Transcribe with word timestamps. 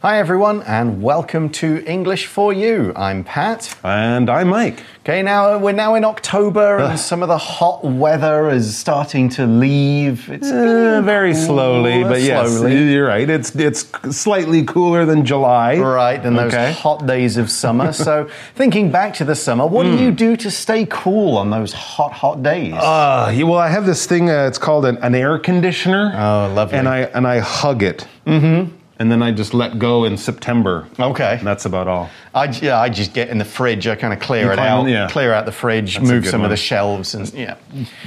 Hi, 0.00 0.20
everyone, 0.20 0.62
and 0.62 1.02
welcome 1.02 1.50
to 1.50 1.82
English 1.84 2.26
for 2.26 2.52
You. 2.52 2.92
I'm 2.94 3.24
Pat. 3.24 3.76
And 3.82 4.30
I'm 4.30 4.46
Mike. 4.46 4.84
Okay, 5.00 5.22
now 5.24 5.54
uh, 5.54 5.58
we're 5.58 5.72
now 5.72 5.96
in 5.96 6.04
October, 6.04 6.78
and 6.78 6.96
some 6.96 7.20
of 7.20 7.26
the 7.28 7.36
hot 7.38 7.82
weather 7.84 8.48
is 8.48 8.76
starting 8.76 9.28
to 9.30 9.44
leave. 9.44 10.30
It's 10.30 10.48
Uh, 10.52 11.02
very 11.04 11.34
slowly, 11.34 12.04
but 12.04 12.22
yes, 12.22 12.60
you're 12.62 13.08
right. 13.08 13.28
It's 13.28 13.56
it's 13.56 13.86
slightly 14.16 14.62
cooler 14.64 15.04
than 15.04 15.24
July. 15.24 15.78
Right, 15.80 16.24
and 16.24 16.38
those 16.38 16.54
Okay. 16.54 16.70
hot 16.70 17.04
days 17.08 17.36
of 17.36 17.50
summer. 17.50 17.92
so, 18.06 18.28
thinking 18.54 18.92
back 18.92 19.14
to 19.14 19.24
the 19.24 19.34
summer, 19.34 19.66
what 19.66 19.82
do 19.82 19.96
you 19.96 20.12
do 20.12 20.36
to 20.36 20.48
stay 20.48 20.86
cool 20.88 21.36
on 21.36 21.50
those 21.50 21.72
hot, 21.72 22.12
hot 22.12 22.40
days? 22.44 22.74
Uh, 22.74 23.34
well, 23.44 23.58
I 23.58 23.68
have 23.68 23.84
this 23.84 24.06
thing. 24.06 24.30
Uh, 24.30 24.46
it's 24.46 24.58
called 24.58 24.84
an, 24.84 24.96
an 24.98 25.16
air 25.16 25.40
conditioner. 25.40 26.12
Oh, 26.14 26.52
lovely. 26.54 26.78
And 26.78 26.86
I 26.88 26.98
and 27.16 27.26
I 27.26 27.40
hug 27.40 27.82
it. 27.82 28.06
Mm-hmm. 28.24 28.77
And 29.00 29.12
then 29.12 29.22
I 29.22 29.30
just 29.30 29.54
let 29.54 29.78
go 29.78 30.04
in 30.04 30.16
September. 30.16 30.86
Okay. 30.98 31.36
And 31.38 31.46
that's 31.46 31.64
about 31.66 31.86
all. 31.86 32.10
I, 32.34 32.44
yeah, 32.46 32.80
I 32.80 32.88
just 32.88 33.14
get 33.14 33.28
in 33.28 33.38
the 33.38 33.44
fridge. 33.44 33.86
I 33.86 33.94
kind 33.96 34.12
of 34.12 34.18
clear 34.20 34.46
You 34.46 34.52
it 34.52 34.58
out, 34.58 34.86
yeah. 34.88 35.08
clear 35.08 35.32
out 35.32 35.46
the 35.46 35.52
fridge, 35.52 35.96
That's 35.96 36.08
move 36.08 36.26
some 36.26 36.42
of 36.42 36.50
the 36.50 36.56
shelves, 36.56 37.14
and 37.14 37.32
yeah, 37.32 37.56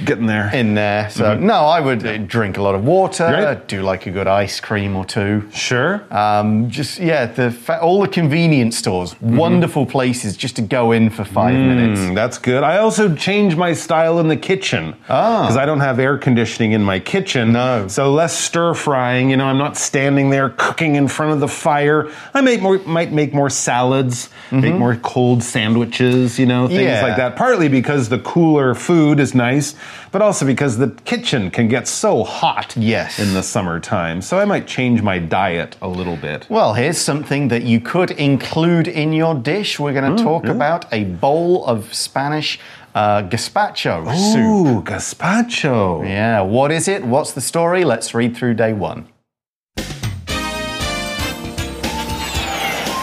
Getting 0.04 0.26
there. 0.26 0.50
in 0.54 0.74
there. 0.74 1.10
So 1.10 1.24
Mm-hmm. 1.24 1.46
no, 1.46 1.54
I 1.54 1.80
would 1.80 2.06
uh, 2.06 2.18
drink 2.18 2.56
a 2.58 2.62
lot 2.62 2.74
of 2.74 2.84
water. 2.84 3.26
Great. 3.28 3.68
Do 3.68 3.82
like 3.82 4.06
a 4.06 4.10
good 4.10 4.26
ice 4.26 4.60
cream 4.60 4.94
or 4.96 5.04
two. 5.04 5.48
sure. 5.52 6.04
Um, 6.14 6.68
just 6.70 6.98
yeah, 6.98 7.26
the 7.26 7.50
fa- 7.50 7.80
all 7.80 8.00
the 8.02 8.08
convenience 8.08 8.76
stores, 8.78 9.20
wonderful 9.20 9.86
places 9.86 10.36
just 10.36 10.56
to 10.56 10.62
go 10.62 10.92
in 10.92 11.08
for 11.10 11.24
five 11.24 11.54
minutes. 11.54 12.00
Mm, 12.00 12.14
that's 12.14 12.38
good. 12.38 12.62
I 12.62 12.78
also 12.78 13.14
change 13.14 13.56
my 13.56 13.72
style 13.72 14.18
in 14.18 14.28
the 14.28 14.36
kitchen. 14.36 14.92
Because 15.02 15.56
I 15.56 15.64
don't 15.66 15.80
have 15.80 15.98
air 15.98 16.16
conditioning 16.18 16.72
in 16.72 16.82
my 16.82 17.00
kitchen. 17.00 17.52
No. 17.52 17.88
So 17.88 18.12
less 18.12 18.36
stir 18.38 18.74
frying. 18.74 19.30
You 19.30 19.36
know, 19.38 19.46
I'm 19.46 19.58
not 19.58 19.76
standing 19.76 20.30
there 20.30 20.50
cooking 20.50 20.81
in 20.96 21.08
front 21.08 21.32
of 21.32 21.40
the 21.40 21.48
fire. 21.48 22.10
I 22.34 22.40
make 22.40 22.60
more, 22.60 22.78
might 22.80 23.12
make 23.12 23.32
more 23.32 23.48
salads, 23.50 24.28
make 24.50 24.74
more 24.74 24.96
cold 24.96 25.42
sandwiches, 25.42 26.38
you 26.38 26.46
know, 26.46 26.66
things 26.68 26.80
Mm-hmm. 26.80 26.88
Yeah. 26.88 27.02
like 27.02 27.16
that. 27.16 27.36
Partly 27.36 27.68
because 27.68 28.08
the 28.08 28.18
cooler 28.18 28.74
food 28.74 29.20
is 29.20 29.34
nice, 29.34 29.74
but 30.10 30.20
also 30.20 30.44
because 30.44 30.78
the 30.78 30.88
kitchen 31.04 31.50
can 31.50 31.68
get 31.68 31.86
so 31.88 32.24
hot 32.24 32.74
Yes. 32.76 33.18
in 33.18 33.34
the 33.34 33.42
summertime. 33.42 34.20
So 34.22 34.38
I 34.38 34.44
might 34.44 34.66
change 34.66 35.00
my 35.02 35.18
diet 35.18 35.76
a 35.80 35.88
little 35.88 36.16
bit. 36.16 36.46
Well, 36.50 36.74
here's 36.74 36.98
something 36.98 37.48
that 37.48 37.62
you 37.62 37.80
could 37.80 38.10
include 38.12 38.88
in 38.88 39.12
your 39.12 39.34
dish. 39.34 39.78
We're 39.80 39.92
going 39.94 40.16
to 40.16 40.22
talk 40.22 40.46
about 40.46 40.92
a 40.92 41.04
bowl 41.04 41.64
of 41.66 41.94
Spanish 41.94 42.58
uh, 42.94 43.22
gazpacho 43.22 44.04
soup. 44.32 44.36
Ooh, 44.66 44.82
gazpacho. 44.82 46.06
Yeah, 46.06 46.40
what 46.42 46.70
is 46.70 46.88
it? 46.88 47.04
What's 47.04 47.32
the 47.32 47.40
story? 47.40 47.84
Let's 47.84 48.14
read 48.14 48.36
through 48.36 48.54
day 48.54 48.72
one. 48.74 49.06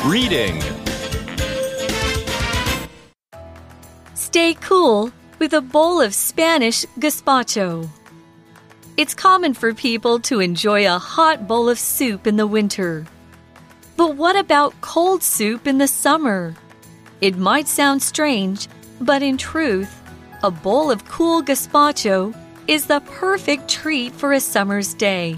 Reading. 0.06 0.64
Stay 4.14 4.54
cool 4.54 5.12
with 5.40 5.52
a 5.52 5.60
bowl 5.60 6.00
of 6.00 6.14
Spanish 6.14 6.86
gazpacho. 7.00 7.90
It's 8.96 9.14
common 9.14 9.54
for 9.54 9.74
people 9.74 10.22
to 10.22 10.40
enjoy 10.40 10.88
a 10.88 10.98
hot 10.98 11.50
bowl 11.50 11.68
of 11.68 11.78
soup 11.78 12.28
in 12.28 12.38
the 12.38 12.48
winter. 12.48 13.06
But 13.98 14.16
what 14.16 14.38
about 14.38 14.80
cold 14.80 15.22
soup 15.22 15.68
in 15.68 15.80
the 15.80 15.88
summer? 15.88 16.56
It 17.20 17.38
might 17.38 17.68
sound 17.68 18.02
strange, 18.02 18.70
but 19.02 19.22
in 19.22 19.38
truth, 19.38 20.02
a 20.44 20.50
bowl 20.50 20.90
of 20.90 21.06
cool 21.10 21.44
gazpacho 21.44 22.34
is 22.68 22.86
the 22.86 23.02
perfect 23.02 23.68
treat 23.68 24.14
for 24.14 24.32
a 24.32 24.40
summer's 24.40 24.94
day. 24.94 25.36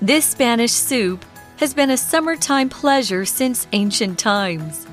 This 0.00 0.24
Spanish 0.24 0.72
soup 0.72 1.22
has 1.62 1.74
been 1.74 1.90
a 1.90 1.96
summertime 1.96 2.68
pleasure 2.68 3.24
since 3.24 3.68
ancient 3.70 4.18
times. 4.18 4.84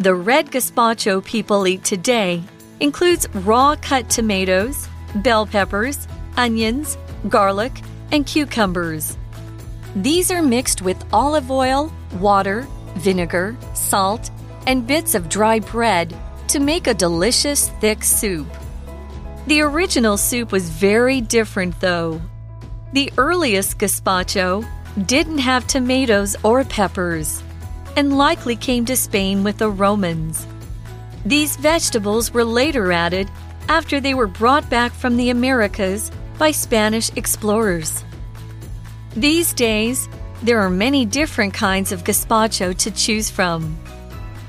The 0.00 0.16
red 0.16 0.50
gazpacho 0.50 1.24
people 1.24 1.64
eat 1.64 1.84
today 1.84 2.42
includes 2.80 3.28
raw 3.32 3.76
cut 3.76 4.10
tomatoes, 4.10 4.88
bell 5.14 5.46
peppers, 5.46 6.08
onions, 6.36 6.98
garlic, 7.28 7.80
and 8.10 8.26
cucumbers. 8.26 9.16
These 9.94 10.32
are 10.32 10.42
mixed 10.42 10.82
with 10.82 11.04
olive 11.12 11.52
oil, 11.52 11.92
water, 12.18 12.66
vinegar, 12.96 13.56
salt, 13.74 14.32
and 14.66 14.88
bits 14.88 15.14
of 15.14 15.28
dry 15.28 15.60
bread 15.60 16.12
to 16.48 16.58
make 16.58 16.88
a 16.88 16.94
delicious 16.94 17.68
thick 17.80 18.02
soup. 18.02 18.48
The 19.46 19.60
original 19.60 20.16
soup 20.16 20.50
was 20.50 20.68
very 20.68 21.20
different, 21.20 21.78
though. 21.78 22.20
The 22.92 23.12
earliest 23.16 23.78
gazpacho 23.78 24.66
didn't 25.04 25.38
have 25.38 25.66
tomatoes 25.66 26.36
or 26.42 26.64
peppers 26.64 27.42
and 27.96 28.16
likely 28.16 28.56
came 28.56 28.86
to 28.86 28.96
Spain 28.96 29.44
with 29.44 29.58
the 29.58 29.68
Romans. 29.68 30.46
These 31.26 31.56
vegetables 31.56 32.32
were 32.32 32.44
later 32.44 32.92
added 32.92 33.30
after 33.68 34.00
they 34.00 34.14
were 34.14 34.26
brought 34.26 34.70
back 34.70 34.92
from 34.92 35.16
the 35.16 35.28
Americas 35.28 36.10
by 36.38 36.50
Spanish 36.50 37.10
explorers. 37.16 38.04
These 39.14 39.52
days, 39.52 40.08
there 40.42 40.60
are 40.60 40.70
many 40.70 41.04
different 41.04 41.52
kinds 41.52 41.92
of 41.92 42.04
gazpacho 42.04 42.76
to 42.78 42.90
choose 42.90 43.28
from. 43.28 43.76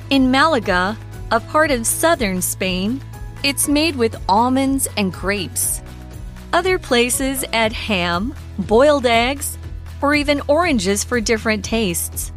In 0.09 0.31
Malaga, 0.31 0.97
a 1.31 1.41
part 1.41 1.71
of 1.71 1.85
southern 1.85 2.41
Spain, 2.41 3.01
it's 3.43 3.67
made 3.67 3.95
with 3.95 4.15
almonds 4.29 4.87
and 4.95 5.11
grapes. 5.11 5.81
Other 6.53 6.79
places 6.79 7.43
add 7.51 7.73
ham, 7.73 8.33
boiled 8.59 9.05
eggs, 9.05 9.57
or 10.01 10.15
even 10.15 10.41
oranges 10.47 11.03
for 11.03 11.19
different 11.19 11.63
tastes. 11.63 12.31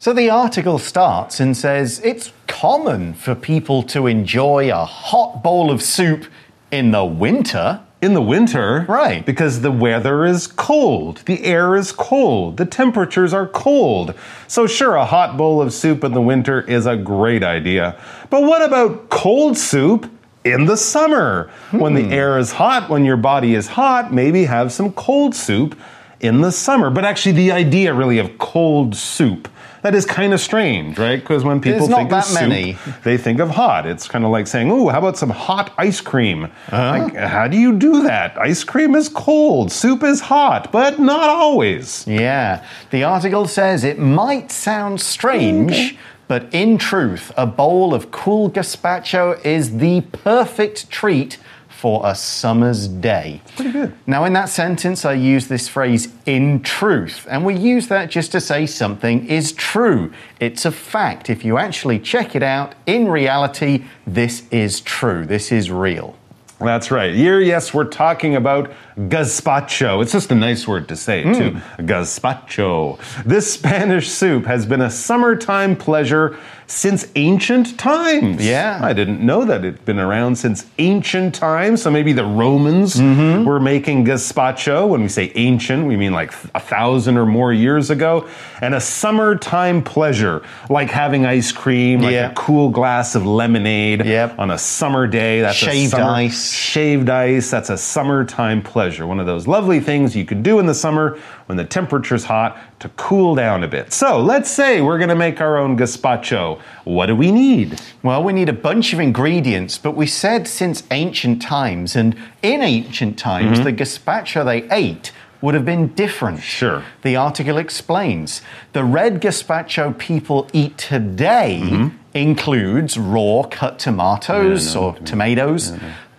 So 0.00 0.12
the 0.12 0.30
article 0.30 0.78
starts 0.78 1.40
and 1.40 1.56
says 1.56 2.00
it's 2.04 2.32
common 2.46 3.14
for 3.14 3.34
people 3.34 3.82
to 3.84 4.06
enjoy 4.06 4.72
a 4.72 4.84
hot 4.84 5.42
bowl 5.42 5.70
of 5.72 5.82
soup 5.82 6.26
in 6.70 6.92
the 6.92 7.04
winter. 7.04 7.80
In 8.00 8.14
the 8.14 8.22
winter, 8.22 8.86
Right. 8.88 9.26
Because 9.26 9.60
the 9.60 9.72
weather 9.72 10.24
is 10.24 10.46
cold, 10.46 11.22
the 11.26 11.44
air 11.44 11.74
is 11.74 11.90
cold, 11.90 12.56
the 12.56 12.64
temperatures 12.64 13.34
are 13.34 13.48
cold. 13.48 14.14
So, 14.46 14.68
sure, 14.68 14.94
a 14.94 15.04
hot 15.04 15.36
bowl 15.36 15.60
of 15.60 15.72
soup 15.72 16.04
in 16.04 16.12
the 16.12 16.20
winter 16.20 16.60
is 16.60 16.86
a 16.86 16.96
great 16.96 17.42
idea. 17.42 18.00
But 18.30 18.42
what 18.42 18.62
about 18.62 19.10
cold 19.10 19.58
soup 19.58 20.08
in 20.44 20.66
the 20.66 20.76
summer? 20.76 21.50
When 21.70 21.94
the 21.94 22.10
air 22.14 22.38
is 22.38 22.52
hot, 22.52 22.88
when 22.88 23.04
your 23.04 23.16
body 23.16 23.54
is 23.54 23.68
hot, 23.68 24.12
maybe 24.12 24.44
have 24.44 24.72
some 24.72 24.92
cold 24.92 25.34
soup 25.34 25.78
in 26.20 26.40
the 26.40 26.52
summer. 26.52 26.90
But 26.90 27.04
actually, 27.04 27.32
the 27.32 27.52
idea 27.52 27.94
really 27.94 28.18
of 28.18 28.38
cold 28.38 28.94
soup. 28.96 29.48
That 29.82 29.94
is 29.94 30.04
kind 30.04 30.32
of 30.34 30.40
strange, 30.40 30.98
right? 30.98 31.20
Because 31.20 31.44
when 31.44 31.60
people 31.60 31.86
There's 31.86 31.96
think 31.98 32.12
of 32.12 32.24
soup, 32.24 32.40
many. 32.48 32.76
they 33.04 33.16
think 33.16 33.38
of 33.38 33.50
hot. 33.50 33.86
It's 33.86 34.08
kind 34.08 34.24
of 34.24 34.32
like 34.32 34.48
saying, 34.48 34.72
"Oh, 34.72 34.88
how 34.88 34.98
about 34.98 35.16
some 35.16 35.30
hot 35.30 35.72
ice 35.78 36.00
cream?" 36.00 36.44
Uh-huh. 36.44 37.04
Like, 37.04 37.14
how 37.14 37.46
do 37.46 37.56
you 37.56 37.78
do 37.78 38.02
that? 38.02 38.36
Ice 38.40 38.64
cream 38.64 38.96
is 38.96 39.08
cold, 39.08 39.70
soup 39.70 40.02
is 40.02 40.20
hot, 40.22 40.72
but 40.72 40.98
not 40.98 41.28
always. 41.28 42.04
Yeah, 42.08 42.64
the 42.90 43.04
article 43.04 43.46
says 43.46 43.84
it 43.84 44.00
might 44.00 44.50
sound 44.50 45.00
strange, 45.00 45.96
but 46.28 46.52
in 46.52 46.78
truth, 46.78 47.32
a 47.36 47.46
bowl 47.46 47.94
of 47.94 48.10
cool 48.10 48.50
gazpacho 48.50 49.44
is 49.44 49.78
the 49.78 50.02
perfect 50.12 50.90
treat 50.90 51.38
for 51.68 52.02
a 52.04 52.14
summer's 52.14 52.88
day. 52.88 53.40
Pretty 53.54 53.70
good. 53.70 53.94
Now, 54.04 54.24
in 54.24 54.32
that 54.32 54.48
sentence, 54.48 55.04
I 55.04 55.12
use 55.12 55.46
this 55.46 55.68
phrase 55.68 56.12
in 56.26 56.60
truth, 56.62 57.24
and 57.30 57.46
we 57.46 57.54
use 57.54 57.86
that 57.86 58.10
just 58.10 58.32
to 58.32 58.40
say 58.40 58.66
something 58.66 59.26
is 59.26 59.52
true. 59.52 60.12
It's 60.40 60.64
a 60.64 60.72
fact. 60.72 61.30
If 61.30 61.44
you 61.44 61.56
actually 61.56 62.00
check 62.00 62.34
it 62.34 62.42
out, 62.42 62.74
in 62.86 63.06
reality, 63.06 63.84
this 64.06 64.42
is 64.50 64.80
true. 64.80 65.24
This 65.24 65.52
is 65.52 65.70
real. 65.70 66.16
That's 66.58 66.90
right. 66.90 67.14
Here, 67.14 67.40
yes, 67.40 67.72
we're 67.72 67.84
talking 67.84 68.34
about 68.34 68.72
gazpacho. 68.98 70.02
It's 70.02 70.12
just 70.12 70.30
a 70.32 70.34
nice 70.34 70.66
word 70.66 70.88
to 70.88 70.96
say, 70.96 71.22
too. 71.22 71.52
Mm. 71.52 71.62
Gazpacho. 71.86 72.98
This 73.24 73.52
Spanish 73.52 74.08
soup 74.08 74.46
has 74.46 74.66
been 74.66 74.80
a 74.80 74.90
summertime 74.90 75.76
pleasure 75.76 76.36
since 76.66 77.08
ancient 77.16 77.78
times. 77.78 78.44
Yeah. 78.44 78.78
I 78.82 78.92
didn't 78.92 79.24
know 79.24 79.44
that 79.46 79.64
it'd 79.64 79.84
been 79.86 79.98
around 79.98 80.36
since 80.36 80.66
ancient 80.78 81.34
times. 81.34 81.80
So 81.80 81.90
maybe 81.90 82.12
the 82.12 82.26
Romans 82.26 82.96
mm-hmm. 82.96 83.44
were 83.44 83.58
making 83.58 84.04
gazpacho. 84.04 84.86
When 84.86 85.00
we 85.00 85.08
say 85.08 85.32
ancient, 85.34 85.86
we 85.86 85.96
mean 85.96 86.12
like 86.12 86.30
a 86.54 86.60
thousand 86.60 87.16
or 87.16 87.24
more 87.24 87.54
years 87.54 87.88
ago. 87.88 88.28
And 88.60 88.74
a 88.74 88.82
summertime 88.82 89.82
pleasure, 89.82 90.42
like 90.68 90.90
having 90.90 91.24
ice 91.24 91.52
cream, 91.52 92.02
like 92.02 92.12
Yeah. 92.12 92.32
a 92.32 92.34
cool 92.34 92.68
glass 92.68 93.14
of 93.14 93.24
lemonade 93.24 94.04
Yep. 94.04 94.38
on 94.38 94.50
a 94.50 94.58
summer 94.58 95.06
day. 95.06 95.40
That's 95.40 95.62
a 95.62 95.64
Shaved 95.64 95.92
summer- 95.92 96.04
ice. 96.10 96.52
Shaved 96.52 97.08
ice. 97.08 97.50
That's 97.50 97.70
a 97.70 97.78
summertime 97.78 98.60
pleasure. 98.60 98.87
One 98.96 99.20
of 99.20 99.26
those 99.26 99.46
lovely 99.46 99.80
things 99.80 100.16
you 100.16 100.24
could 100.24 100.42
do 100.42 100.58
in 100.58 100.66
the 100.66 100.74
summer 100.74 101.18
when 101.46 101.56
the 101.56 101.64
temperature's 101.64 102.24
hot 102.24 102.56
to 102.80 102.88
cool 102.90 103.34
down 103.34 103.62
a 103.64 103.68
bit. 103.68 103.92
So 103.92 104.20
let's 104.20 104.50
say 104.50 104.80
we're 104.80 104.98
going 104.98 105.08
to 105.10 105.14
make 105.16 105.40
our 105.40 105.56
own 105.58 105.76
gazpacho. 105.76 106.60
What 106.84 107.06
do 107.06 107.16
we 107.16 107.30
need? 107.32 107.80
Well, 108.02 108.22
we 108.24 108.32
need 108.32 108.48
a 108.48 108.52
bunch 108.54 108.92
of 108.92 109.00
ingredients, 109.00 109.76
but 109.78 109.92
we 109.96 110.06
said 110.06 110.46
since 110.48 110.82
ancient 110.90 111.42
times, 111.42 111.94
and 111.96 112.14
in 112.42 112.62
ancient 112.62 113.18
times, 113.18 113.62
the 113.62 113.72
gazpacho 113.72 114.44
they 114.44 114.68
ate 114.74 115.12
would 115.40 115.54
have 115.54 115.64
been 115.64 115.88
different. 115.94 116.42
Sure. 116.42 116.82
The 117.02 117.14
article 117.14 117.58
explains 117.58 118.42
the 118.72 118.82
red 118.82 119.20
gazpacho 119.20 119.96
people 119.96 120.48
eat 120.52 120.76
today 120.78 121.60
Mm-hmm. 121.62 121.96
includes 122.14 122.98
raw 122.98 123.44
cut 123.48 123.78
tomatoes 123.78 124.74
or 124.74 124.94
tomatoes, 125.04 125.72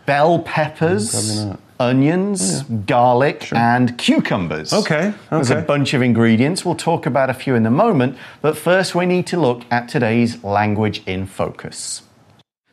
bell 0.05 0.39
peppers, 0.39 1.45
onions, 1.79 2.61
oh, 2.61 2.75
garlic, 2.85 3.51
and 3.53 3.97
cucumbers. 3.97 4.73
Okay, 4.73 5.13
There's 5.29 5.49
a 5.49 5.61
bunch 5.61 5.93
of 5.93 6.01
ingredients. 6.01 6.65
We'll 6.65 6.75
talk 6.75 7.05
about 7.05 7.29
a 7.29 7.33
few 7.33 7.55
in 7.55 7.65
a 7.65 7.71
moment, 7.71 8.17
but 8.41 8.57
first 8.57 8.95
we 8.95 9.05
need 9.05 9.27
to 9.27 9.39
look 9.39 9.63
at 9.71 9.87
today's 9.87 10.43
language 10.43 11.01
in 11.05 11.25
focus. 11.25 12.03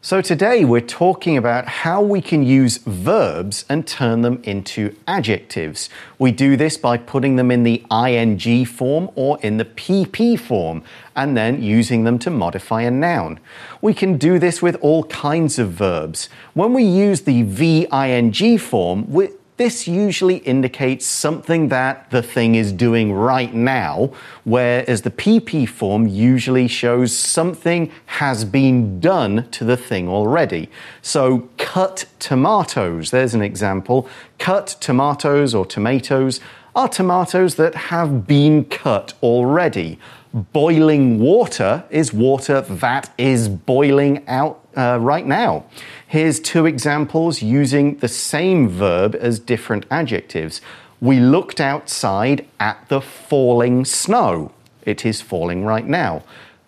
So, 0.06 0.20
today 0.20 0.64
we're 0.64 0.82
talking 0.82 1.36
about 1.36 1.66
how 1.66 2.00
we 2.00 2.20
can 2.20 2.44
use 2.44 2.76
verbs 2.76 3.64
and 3.68 3.84
turn 3.84 4.22
them 4.22 4.40
into 4.44 4.94
adjectives. 5.08 5.90
We 6.16 6.30
do 6.30 6.56
this 6.56 6.76
by 6.76 6.96
putting 6.96 7.34
them 7.34 7.50
in 7.50 7.64
the 7.64 7.84
ing 7.90 8.66
form 8.66 9.10
or 9.16 9.40
in 9.40 9.56
the 9.56 9.64
pp 9.64 10.38
form 10.38 10.84
and 11.16 11.36
then 11.36 11.60
using 11.60 12.04
them 12.04 12.20
to 12.20 12.30
modify 12.30 12.82
a 12.82 12.90
noun. 12.92 13.40
We 13.82 13.94
can 13.94 14.16
do 14.16 14.38
this 14.38 14.62
with 14.62 14.76
all 14.76 15.02
kinds 15.06 15.58
of 15.58 15.72
verbs. 15.72 16.28
When 16.54 16.72
we 16.72 16.84
use 16.84 17.22
the 17.22 17.42
ving 17.42 18.58
form, 18.58 19.12
this 19.56 19.88
usually 19.88 20.36
indicates 20.38 21.06
something 21.06 21.68
that 21.68 22.10
the 22.10 22.22
thing 22.22 22.54
is 22.56 22.72
doing 22.72 23.12
right 23.12 23.54
now, 23.54 24.10
whereas 24.44 25.02
the 25.02 25.10
PP 25.10 25.66
form 25.66 26.06
usually 26.06 26.68
shows 26.68 27.16
something 27.16 27.90
has 28.06 28.44
been 28.44 29.00
done 29.00 29.48
to 29.52 29.64
the 29.64 29.76
thing 29.76 30.08
already. 30.08 30.68
So, 31.00 31.48
cut 31.56 32.04
tomatoes, 32.18 33.10
there's 33.10 33.34
an 33.34 33.42
example. 33.42 34.08
Cut 34.38 34.76
tomatoes 34.80 35.54
or 35.54 35.64
tomatoes 35.64 36.40
are 36.74 36.88
tomatoes 36.88 37.54
that 37.54 37.74
have 37.74 38.26
been 38.26 38.64
cut 38.66 39.14
already. 39.22 39.98
Boiling 40.34 41.18
water 41.18 41.84
is 41.88 42.12
water 42.12 42.60
that 42.60 43.10
is 43.16 43.48
boiling 43.48 44.22
out 44.28 44.65
uh, 44.76 44.98
right 45.00 45.26
now. 45.26 45.64
Here's 46.06 46.38
two 46.38 46.66
examples 46.66 47.42
using 47.42 47.96
the 47.96 48.08
same 48.08 48.68
verb 48.68 49.16
as 49.16 49.38
different 49.38 49.86
adjectives. 49.90 50.60
We 51.00 51.20
looked 51.20 51.60
outside 51.60 52.46
at 52.60 52.88
the 52.88 53.00
falling 53.00 53.84
snow. 53.84 54.52
It 54.82 55.04
is 55.04 55.20
falling 55.20 55.64
right 55.64 55.86
now. 55.86 56.22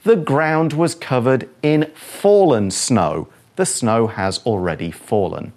The 0.04 0.16
ground 0.16 0.72
was 0.72 0.94
covered 0.94 1.48
in 1.62 1.90
fallen 1.94 2.70
snow. 2.70 3.28
The 3.56 3.66
snow 3.66 4.06
has 4.06 4.38
already 4.46 4.90
fallen. 4.90 5.52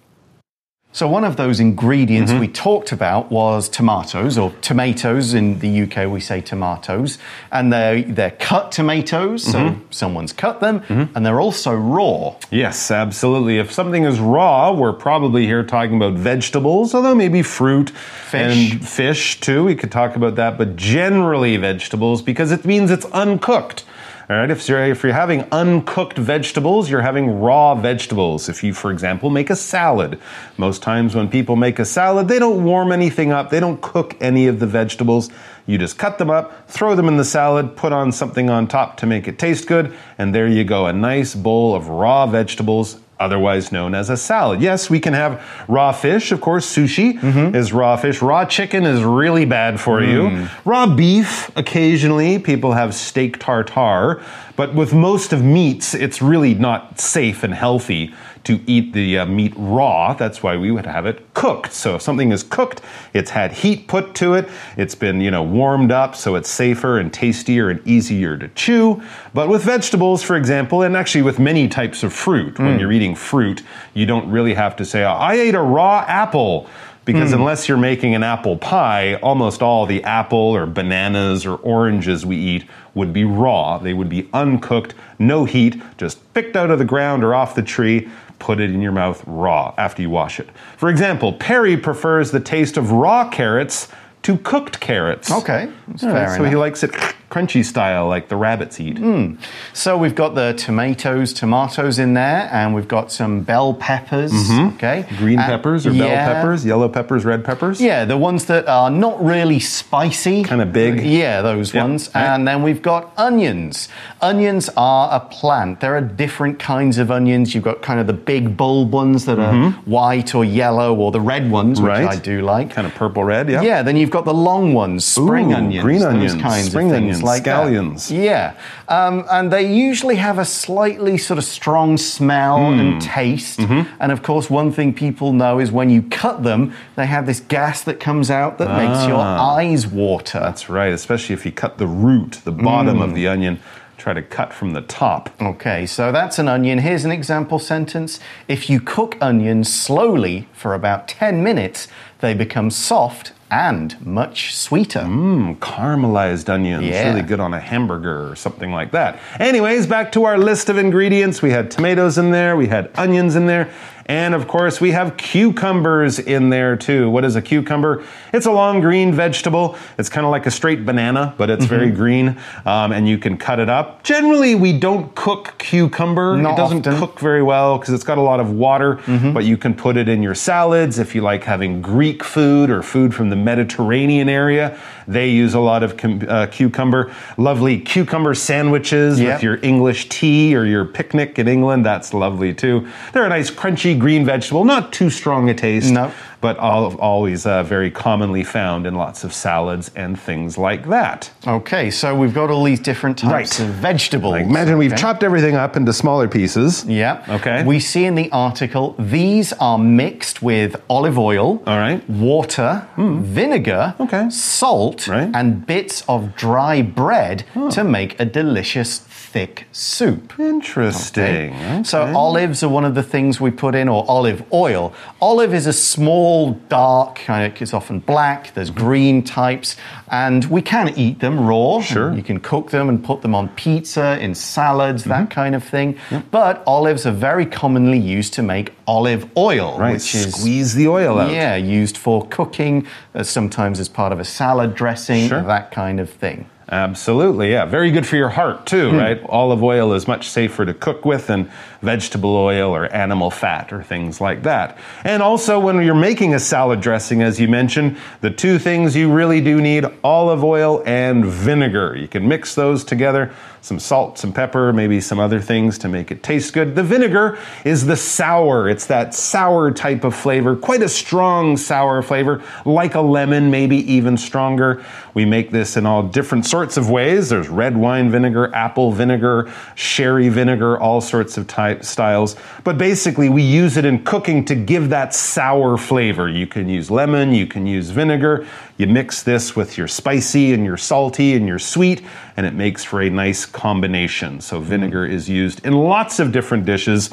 So, 0.94 1.08
one 1.08 1.24
of 1.24 1.36
those 1.36 1.58
ingredients 1.58 2.30
mm-hmm. 2.30 2.40
we 2.40 2.48
talked 2.48 2.92
about 2.92 3.30
was 3.30 3.70
tomatoes, 3.70 4.36
or 4.36 4.52
tomatoes. 4.60 5.32
In 5.32 5.58
the 5.60 5.82
UK, 5.82 6.10
we 6.10 6.20
say 6.20 6.42
tomatoes. 6.42 7.16
And 7.50 7.72
they're, 7.72 8.02
they're 8.02 8.32
cut 8.32 8.72
tomatoes, 8.72 9.42
so 9.42 9.58
mm-hmm. 9.58 9.82
someone's 9.90 10.34
cut 10.34 10.60
them, 10.60 10.80
mm-hmm. 10.80 11.16
and 11.16 11.24
they're 11.24 11.40
also 11.40 11.74
raw. 11.74 12.36
Yes, 12.50 12.90
absolutely. 12.90 13.58
If 13.58 13.72
something 13.72 14.04
is 14.04 14.20
raw, 14.20 14.72
we're 14.72 14.92
probably 14.92 15.46
here 15.46 15.64
talking 15.64 15.96
about 15.96 16.14
vegetables, 16.14 16.94
although 16.94 17.14
maybe 17.14 17.42
fruit 17.42 17.88
Fish. 17.88 18.72
and 18.72 18.86
fish 18.86 19.40
too. 19.40 19.64
We 19.64 19.74
could 19.74 19.90
talk 19.90 20.14
about 20.14 20.34
that, 20.34 20.58
but 20.58 20.76
generally 20.76 21.56
vegetables 21.56 22.20
because 22.20 22.52
it 22.52 22.66
means 22.66 22.90
it's 22.90 23.06
uncooked. 23.06 23.84
All 24.32 24.38
right, 24.38 24.50
if 24.50 24.66
you're, 24.66 24.82
if 24.82 25.02
you're 25.02 25.12
having 25.12 25.42
uncooked 25.52 26.16
vegetables, 26.16 26.88
you're 26.88 27.02
having 27.02 27.42
raw 27.42 27.74
vegetables. 27.74 28.48
If 28.48 28.64
you, 28.64 28.72
for 28.72 28.90
example, 28.90 29.28
make 29.28 29.50
a 29.50 29.56
salad, 29.56 30.18
most 30.56 30.82
times 30.82 31.14
when 31.14 31.28
people 31.28 31.54
make 31.54 31.78
a 31.78 31.84
salad, 31.84 32.28
they 32.28 32.38
don't 32.38 32.64
warm 32.64 32.92
anything 32.92 33.30
up, 33.30 33.50
they 33.50 33.60
don't 33.60 33.82
cook 33.82 34.16
any 34.22 34.46
of 34.46 34.58
the 34.58 34.66
vegetables. 34.66 35.28
You 35.66 35.76
just 35.76 35.98
cut 35.98 36.16
them 36.16 36.30
up, 36.30 36.66
throw 36.66 36.94
them 36.94 37.08
in 37.08 37.18
the 37.18 37.26
salad, 37.26 37.76
put 37.76 37.92
on 37.92 38.10
something 38.10 38.48
on 38.48 38.68
top 38.68 38.96
to 38.98 39.06
make 39.06 39.28
it 39.28 39.38
taste 39.38 39.68
good, 39.68 39.94
and 40.16 40.34
there 40.34 40.48
you 40.48 40.64
go 40.64 40.86
a 40.86 40.94
nice 40.94 41.34
bowl 41.34 41.74
of 41.74 41.90
raw 41.90 42.26
vegetables 42.26 43.00
otherwise 43.20 43.70
known 43.72 43.94
as 43.94 44.10
a 44.10 44.16
salad. 44.16 44.60
Yes, 44.60 44.90
we 44.90 44.98
can 44.98 45.14
have 45.14 45.42
raw 45.68 45.92
fish. 45.92 46.32
Of 46.32 46.40
course, 46.40 46.66
sushi 46.74 47.18
mm-hmm. 47.18 47.54
is 47.54 47.72
raw 47.72 47.96
fish. 47.96 48.20
Raw 48.20 48.44
chicken 48.44 48.84
is 48.84 49.02
really 49.04 49.44
bad 49.44 49.80
for 49.80 50.02
you. 50.02 50.22
Mm. 50.22 50.50
Raw 50.64 50.86
beef, 50.94 51.50
occasionally, 51.56 52.38
people 52.38 52.72
have 52.72 52.94
steak 52.94 53.38
tartare. 53.38 54.22
But 54.56 54.74
with 54.74 54.92
most 54.92 55.32
of 55.32 55.42
meats, 55.42 55.94
it's 55.94 56.20
really 56.20 56.54
not 56.54 57.00
safe 57.00 57.42
and 57.42 57.54
healthy 57.54 58.12
to 58.44 58.60
eat 58.66 58.92
the 58.92 59.18
uh, 59.18 59.26
meat 59.26 59.52
raw. 59.56 60.14
That's 60.14 60.42
why 60.42 60.56
we 60.56 60.70
would 60.70 60.86
have 60.86 61.06
it 61.06 61.32
cooked. 61.34 61.72
So 61.72 61.94
if 61.94 62.02
something 62.02 62.32
is 62.32 62.42
cooked, 62.42 62.80
it's 63.14 63.30
had 63.30 63.52
heat 63.52 63.86
put 63.88 64.14
to 64.16 64.34
it, 64.34 64.48
it's 64.76 64.94
been, 64.94 65.20
you 65.20 65.30
know, 65.30 65.42
warmed 65.42 65.92
up 65.92 66.16
so 66.16 66.34
it's 66.34 66.50
safer 66.50 66.98
and 66.98 67.12
tastier 67.12 67.70
and 67.70 67.86
easier 67.86 68.36
to 68.36 68.48
chew. 68.48 69.02
But 69.32 69.48
with 69.48 69.62
vegetables, 69.62 70.22
for 70.22 70.36
example, 70.36 70.82
and 70.82 70.96
actually 70.96 71.22
with 71.22 71.38
many 71.38 71.68
types 71.68 72.02
of 72.02 72.12
fruit, 72.12 72.58
when 72.58 72.78
you're 72.78 72.92
eating 72.92 73.14
fruit, 73.14 73.62
you 73.94 74.06
don't 74.06 74.30
really 74.30 74.54
have 74.54 74.76
to 74.76 74.84
say, 74.84 75.04
I 75.04 75.34
ate 75.34 75.54
a 75.54 75.62
raw 75.62 76.04
apple. 76.08 76.68
Because 77.04 77.32
unless 77.32 77.68
you're 77.68 77.78
making 77.78 78.14
an 78.14 78.22
apple 78.22 78.56
pie, 78.56 79.16
almost 79.16 79.60
all 79.60 79.86
the 79.86 80.04
apple 80.04 80.38
or 80.38 80.66
bananas 80.66 81.44
or 81.44 81.56
oranges 81.56 82.24
we 82.24 82.36
eat 82.36 82.64
would 82.94 83.12
be 83.12 83.24
raw. 83.24 83.78
They 83.78 83.92
would 83.92 84.08
be 84.08 84.28
uncooked, 84.32 84.94
no 85.18 85.44
heat, 85.44 85.82
just 85.96 86.32
picked 86.32 86.54
out 86.54 86.70
of 86.70 86.78
the 86.78 86.84
ground 86.84 87.24
or 87.24 87.34
off 87.34 87.56
the 87.56 87.62
tree. 87.62 88.08
Put 88.42 88.58
it 88.58 88.70
in 88.70 88.82
your 88.82 88.90
mouth 88.90 89.22
raw 89.24 89.72
after 89.78 90.02
you 90.02 90.10
wash 90.10 90.40
it. 90.40 90.48
For 90.76 90.88
example, 90.88 91.32
Perry 91.32 91.76
prefers 91.76 92.32
the 92.32 92.40
taste 92.40 92.76
of 92.76 92.90
raw 92.90 93.28
carrots 93.30 93.86
to 94.22 94.36
cooked 94.38 94.80
carrots. 94.80 95.30
Okay, 95.30 95.70
that's 95.86 96.02
right, 96.02 96.12
fair 96.26 96.36
so 96.38 96.42
he 96.42 96.56
likes 96.56 96.82
it 96.82 96.90
crunchy 97.32 97.64
style, 97.64 98.06
like 98.08 98.28
the 98.28 98.36
rabbits 98.36 98.78
eat. 98.78 98.98
Hmm. 98.98 99.36
So 99.72 99.96
we've 99.96 100.14
got 100.14 100.34
the 100.34 100.52
tomatoes, 100.52 101.32
tomatoes 101.32 101.98
in 101.98 102.12
there, 102.14 102.48
and 102.52 102.74
we've 102.74 102.88
got 102.88 103.10
some 103.10 103.40
bell 103.40 103.72
peppers. 103.74 104.32
Mm-hmm. 104.32 104.74
Okay, 104.76 105.06
Green 105.16 105.38
And- 105.38 105.46
peppers 105.48 105.86
or 105.86 105.92
bell 105.94 106.08
peppers, 106.08 106.66
yellow 106.66 106.88
peppers, 106.88 107.24
red 107.24 107.42
peppers. 107.44 107.80
Yeah, 107.80 108.04
the 108.04 108.18
ones 108.18 108.44
that 108.46 108.68
are 108.68 108.90
not 108.90 109.24
really 109.24 109.60
spicy. 109.60 110.44
Kinda 110.44 110.66
big. 110.66 111.00
Yeah, 111.02 111.40
those 111.42 111.72
Yep, 111.72 111.82
ones. 111.82 112.10
right. 112.14 112.22
And 112.34 112.46
then 112.46 112.62
we've 112.62 112.82
got 112.82 113.12
onions. 113.16 113.88
Onions 114.20 114.68
are 114.76 115.08
a 115.12 115.20
plant. 115.20 115.80
There 115.80 115.96
are 115.96 116.00
different 116.02 116.58
kinds 116.58 116.98
of 116.98 117.10
onions. 117.10 117.54
You've 117.54 117.64
got 117.64 117.80
kind 117.82 117.98
of 117.98 118.06
the 118.06 118.12
big 118.12 118.56
bulb 118.56 118.92
ones 118.92 119.24
that 119.24 119.38
are 119.38 119.52
mm-hmm. 119.54 119.90
white 119.90 120.34
or 120.34 120.44
yellow, 120.44 120.94
or 120.94 121.10
the 121.10 121.20
red 121.20 121.50
ones, 121.50 121.80
which 121.80 121.88
Right. 121.88 122.08
I 122.08 122.16
do 122.16 122.42
like. 122.42 122.70
Kind 122.70 122.86
of 122.86 122.94
purple 122.94 123.24
red, 123.24 123.48
yeah. 123.48 123.62
Yeah, 123.62 123.82
then 123.82 123.96
you've 123.96 124.10
got 124.10 124.24
the 124.24 124.34
long 124.34 124.74
ones, 124.74 125.04
spring 125.04 125.52
Ooh, 125.52 125.56
onions, 125.56 125.82
green 125.84 126.02
onions, 126.02 126.34
kinds 126.34 126.66
spring 126.70 126.86
of 126.88 126.92
things 126.96 127.02
onions, 127.16 127.21
like 127.22 127.44
that. 127.44 127.66
scallions. 127.66 128.10
Yeah, 128.10 128.54
um, 128.88 129.24
and 129.30 129.52
they 129.52 129.72
usually 129.72 130.16
have 130.16 130.38
a 130.38 130.44
slightly 130.44 131.18
sort 131.18 131.38
of 131.38 131.44
strong 131.44 131.96
smell 131.96 132.58
Hmm. 132.72 132.80
and 132.80 133.02
taste. 133.02 133.58
Mm-hmm. 133.60 133.94
And 134.00 134.12
of 134.12 134.22
course, 134.22 134.50
one 134.50 134.72
thing 134.72 134.92
people 134.94 135.32
know 135.32 135.58
is 135.58 135.70
when 135.72 135.90
you 135.90 136.02
cut 136.02 136.42
them, 136.42 136.72
they 136.96 137.06
have 137.06 137.26
this 137.26 137.40
gas 137.40 137.82
that 137.84 138.00
comes 138.00 138.30
out 138.30 138.58
that 138.58 138.70
makes 138.76 139.06
your 139.06 139.18
Ah. 139.20 139.54
eyes 139.56 139.86
water. 139.86 140.40
That's 140.40 140.68
right, 140.68 140.92
especially 140.92 141.34
if 141.34 141.44
you 141.46 141.52
cut 141.52 141.78
the 141.78 141.86
root, 141.86 142.40
the 142.44 142.52
bottom 142.52 142.98
Mm. 142.98 143.04
of 143.04 143.14
the 143.14 143.28
onion, 143.28 143.58
try 143.98 144.12
to 144.12 144.22
cut 144.22 144.52
from 144.52 144.72
the 144.72 144.80
top. 144.80 145.30
Okay, 145.40 145.86
so 145.86 146.10
that's 146.10 146.38
an 146.40 146.48
onion. 146.48 146.78
Here's 146.80 147.04
an 147.04 147.12
example 147.12 147.58
sentence. 147.60 148.18
If 148.48 148.68
you 148.68 148.80
cook 148.80 149.16
onions 149.20 149.72
slowly 149.72 150.48
for 150.52 150.74
about 150.74 151.06
10 151.06 151.42
minutes, 151.44 151.86
they 152.20 152.34
become 152.34 152.70
soft 152.70 153.32
and 153.52 154.04
much 154.04 154.54
sweeter. 154.56 155.00
Mm, 155.00 155.58
caramelized 155.58 156.48
onions, 156.48 156.84
Yeah. 156.86 157.10
really 157.10 157.20
good 157.20 157.38
on 157.38 157.52
a 157.52 157.60
hamburger 157.60 158.30
or 158.30 158.34
something 158.34 158.72
like 158.72 158.92
that. 158.92 159.18
Anyways, 159.38 159.86
back 159.86 160.10
to 160.12 160.24
our 160.24 160.38
list 160.38 160.70
of 160.70 160.78
ingredients. 160.78 161.42
We 161.42 161.50
had 161.50 161.70
tomatoes 161.70 162.16
in 162.16 162.30
there, 162.30 162.56
we 162.56 162.68
had 162.68 162.88
onions 162.96 163.36
in 163.36 163.46
there, 163.46 163.68
and 164.06 164.34
of 164.34 164.48
course, 164.48 164.80
we 164.80 164.90
have 164.92 165.16
cucumbers 165.16 166.18
in 166.18 166.50
there 166.50 166.76
too. 166.76 167.10
What 167.10 167.24
is 167.24 167.36
a 167.36 167.42
cucumber? 167.42 168.04
It's 168.32 168.46
a 168.46 168.50
long 168.52 168.80
green 168.80 169.12
vegetable. 169.12 169.76
It's 169.98 170.08
kind 170.08 170.24
of 170.24 170.30
like 170.30 170.46
a 170.46 170.50
straight 170.50 170.84
banana, 170.86 171.34
but 171.36 171.50
it's 171.50 171.64
very 171.66 171.88
Mm-hmm. 171.88 171.96
green, 171.96 172.28
um, 172.64 172.92
and 172.92 173.08
you 173.08 173.18
can 173.18 173.36
cut 173.36 173.58
it 173.58 173.68
up. 173.68 174.02
Generally, 174.04 174.54
we 174.56 174.72
don't 174.78 175.14
cook 175.14 175.54
cucumber. 175.58 176.36
Not 176.36 176.54
it 176.54 176.56
doesn't 176.56 176.86
often. 176.86 176.98
cook 176.98 177.18
very 177.20 177.42
well 177.42 177.78
because 177.78 177.92
it's 177.94 178.04
got 178.04 178.18
a 178.18 178.22
lot 178.22 178.40
of 178.40 178.50
water, 178.52 178.96
Mm-hmm. 178.96 179.32
but 179.32 179.44
you 179.44 179.56
can 179.56 179.74
put 179.74 179.96
it 179.96 180.08
in 180.08 180.22
your 180.22 180.34
salads 180.34 180.98
if 180.98 181.14
you 181.14 181.20
like 181.22 181.44
having 181.44 181.82
Greek 181.82 182.22
food 182.24 182.70
or 182.70 182.82
food 182.82 183.14
from 183.14 183.30
the 183.30 183.36
Mediterranean 183.36 184.28
area. 184.28 184.78
They 185.08 185.28
use 185.30 185.54
a 185.54 185.60
lot 185.60 185.82
of 185.82 185.96
cum- 185.96 186.22
uh, 186.28 186.46
cucumber. 186.46 187.12
Lovely 187.36 187.78
cucumber 187.80 188.34
sandwiches 188.34 189.20
Yep. 189.20 189.34
with 189.34 189.42
your 189.42 189.58
English 189.62 190.08
tea 190.08 190.54
or 190.54 190.64
your 190.64 190.84
picnic 190.84 191.38
in 191.38 191.48
England. 191.48 191.84
That's 191.84 192.14
lovely 192.14 192.54
too. 192.54 192.86
They're 193.12 193.24
a 193.24 193.28
nice 193.28 193.50
crunchy 193.50 193.91
green 193.94 194.24
vegetable, 194.24 194.64
not 194.64 194.92
too 194.92 195.10
strong 195.10 195.48
a 195.50 195.54
taste. 195.54 195.92
No. 195.92 196.10
but 196.40 196.58
al- 196.58 196.96
always 196.98 197.46
uh, 197.46 197.62
very 197.62 197.88
commonly 197.88 198.42
found 198.42 198.84
in 198.84 198.96
lots 198.96 199.22
of 199.22 199.32
salads 199.32 199.92
and 199.94 200.18
things 200.18 200.58
like 200.58 200.88
that. 200.88 201.30
Okay, 201.46 201.88
so 201.88 202.16
we've 202.16 202.34
got 202.34 202.50
all 202.50 202.64
these 202.64 202.80
different 202.80 203.16
types 203.16 203.60
Right. 203.60 203.68
of 203.68 203.74
vegetables. 203.76 204.32
Like, 204.32 204.46
imagine 204.46 204.76
we've 204.76 204.92
okay? 204.92 205.00
chopped 205.00 205.22
everything 205.22 205.54
up 205.54 205.76
into 205.76 205.92
smaller 205.92 206.26
pieces. 206.26 206.84
Yeah. 206.84 207.22
Okay. 207.28 207.62
We 207.62 207.78
see 207.78 208.06
in 208.06 208.16
the 208.16 208.28
article 208.32 208.96
these 208.98 209.52
are 209.60 209.78
mixed 209.78 210.42
with 210.42 210.74
olive 210.90 211.16
oil, 211.16 211.62
All 211.64 211.78
right. 211.78 212.02
Water, 212.10 212.88
vinegar, 212.96 213.94
Okay. 214.00 214.28
salt, 214.30 215.06
Right. 215.06 215.30
and 215.32 215.64
bits 215.64 216.02
of 216.08 216.34
dry 216.34 216.82
bread 216.82 217.44
to 217.70 217.84
make 217.84 218.18
a 218.18 218.24
delicious 218.24 218.98
thick 219.32 219.66
soup. 219.72 220.32
Interesting. 220.38 221.84
So 221.84 222.02
Okay. 222.02 222.12
olives 222.12 222.62
are 222.62 222.68
one 222.68 222.84
of 222.84 222.94
the 222.94 223.02
things 223.02 223.40
we 223.40 223.50
put 223.50 223.74
in, 223.74 223.88
or 223.88 224.04
olive 224.08 224.42
oil. 224.52 224.92
Olive 225.20 225.54
is 225.54 225.66
a 225.66 225.72
small, 225.72 226.52
dark 226.68 227.16
kind 227.24 227.46
of. 227.52 227.60
It's 227.62 227.72
often 227.74 228.00
black. 228.00 228.52
There's 228.54 228.70
green 228.70 229.22
types, 229.22 229.76
and 230.10 230.44
we 230.46 230.60
can 230.62 230.92
eat 230.96 231.20
them 231.20 231.46
raw. 231.46 231.80
Sure. 231.80 232.12
You 232.12 232.22
can 232.22 232.40
cook 232.40 232.70
them 232.70 232.88
and 232.88 233.02
put 233.02 233.22
them 233.22 233.34
on 233.34 233.48
pizza, 233.50 234.18
in 234.20 234.34
salads, 234.34 235.04
that 235.04 235.12
Mm-hmm. 235.22 235.40
kind 235.40 235.54
of 235.54 235.62
thing. 235.64 235.96
But 236.30 236.62
olives 236.66 237.06
are 237.06 237.12
very 237.30 237.46
commonly 237.46 237.98
used 237.98 238.32
to 238.34 238.42
make 238.42 238.72
olive 238.86 239.26
oil, 239.36 239.78
right. 239.78 239.92
which 239.92 240.14
is 240.14 240.34
Squeeze 240.34 240.74
the 240.74 240.88
oil 240.88 241.18
out. 241.20 241.30
yeah 241.30 241.54
used 241.56 241.96
for 241.96 242.26
cooking, 242.26 242.86
uh, 243.14 243.22
sometimes 243.22 243.78
as 243.80 243.88
part 243.88 244.12
of 244.12 244.18
a 244.20 244.24
salad 244.24 244.74
dressing, 244.74 245.28
Sure. 245.28 245.42
that 245.42 245.70
kind 245.70 246.00
of 246.00 246.10
thing. 246.10 246.46
Absolutely, 246.72 247.50
yeah. 247.50 247.66
Very 247.66 247.90
good 247.90 248.06
for 248.06 248.16
your 248.16 248.30
heart, 248.30 248.64
too, 248.64 248.90
Hmm. 248.90 248.96
right? 248.96 249.22
Olive 249.28 249.62
oil 249.62 249.92
is 249.92 250.08
much 250.08 250.30
safer 250.30 250.64
to 250.64 250.72
cook 250.72 251.04
with 251.04 251.26
than 251.26 251.50
vegetable 251.82 252.34
oil 252.34 252.74
or 252.74 252.86
animal 252.86 253.30
fat 253.30 253.72
or 253.72 253.82
things 253.82 254.20
like 254.20 254.44
that. 254.44 254.78
And 255.04 255.22
also, 255.22 255.58
when 255.58 255.82
you're 255.82 255.94
making 255.94 256.34
a 256.34 256.40
salad 256.40 256.80
dressing, 256.80 257.22
as 257.22 257.38
you 257.40 257.48
mentioned, 257.48 257.98
the 258.20 258.30
two 258.30 258.58
things 258.58 258.96
you 258.96 259.12
really 259.12 259.40
do 259.40 259.60
need 259.60 259.84
olive 260.02 260.44
oil 260.44 260.82
and 260.86 261.26
vinegar. 261.26 261.96
You 261.96 262.08
can 262.08 262.26
mix 262.26 262.54
those 262.54 262.84
together, 262.84 263.32
some 263.60 263.78
salt, 263.78 264.18
some 264.18 264.32
pepper, 264.32 264.72
maybe 264.72 265.00
some 265.00 265.18
other 265.18 265.40
things 265.40 265.78
to 265.78 265.88
make 265.88 266.10
it 266.10 266.22
taste 266.22 266.52
good. 266.52 266.74
The 266.74 266.82
vinegar 266.82 267.38
is 267.64 267.86
the 267.86 267.96
sour, 267.96 268.68
it's 268.68 268.86
that 268.86 269.14
sour 269.14 269.70
type 269.72 270.04
of 270.04 270.14
flavor, 270.14 270.56
quite 270.56 270.82
a 270.82 270.88
strong 270.88 271.56
sour 271.56 272.02
flavor, 272.02 272.42
like 272.64 272.94
a 272.94 273.00
lemon, 273.00 273.50
maybe 273.50 273.76
even 273.92 274.16
stronger. 274.16 274.84
We 275.14 275.24
make 275.24 275.50
this 275.50 275.76
in 275.76 275.86
all 275.86 276.02
different 276.02 276.46
sorts 276.46 276.76
of 276.76 276.90
ways. 276.90 277.28
There's 277.28 277.48
red 277.48 277.76
wine 277.76 278.10
vinegar, 278.10 278.54
apple 278.54 278.92
vinegar, 278.92 279.52
sherry 279.74 280.28
vinegar, 280.28 280.78
all 280.78 281.00
sorts 281.00 281.36
of 281.36 281.46
type 281.46 281.71
styles. 281.80 282.36
But 282.64 282.78
basically, 282.78 283.28
we 283.28 283.42
use 283.42 283.76
it 283.76 283.84
in 283.84 284.04
cooking 284.04 284.44
to 284.46 284.54
give 284.54 284.90
that 284.90 285.14
sour 285.14 285.76
flavor. 285.76 286.28
You 286.28 286.46
can 286.46 286.68
use 286.68 286.90
lemon, 286.90 287.32
you 287.32 287.46
can 287.46 287.66
use 287.66 287.90
vinegar. 287.90 288.46
You 288.76 288.86
mix 288.86 289.22
this 289.22 289.56
with 289.56 289.78
your 289.78 289.88
spicy 289.88 290.52
and 290.52 290.64
your 290.64 290.76
salty 290.76 291.34
and 291.34 291.46
your 291.46 291.58
sweet, 291.58 292.02
and 292.36 292.46
it 292.46 292.54
makes 292.54 292.84
for 292.84 293.00
a 293.00 293.10
nice 293.10 293.46
combination. 293.46 294.40
So, 294.40 294.60
vinegar 294.60 295.06
is 295.06 295.28
used 295.28 295.64
in 295.64 295.72
lots 295.72 296.18
of 296.18 296.32
different 296.32 296.66
dishes. 296.66 297.10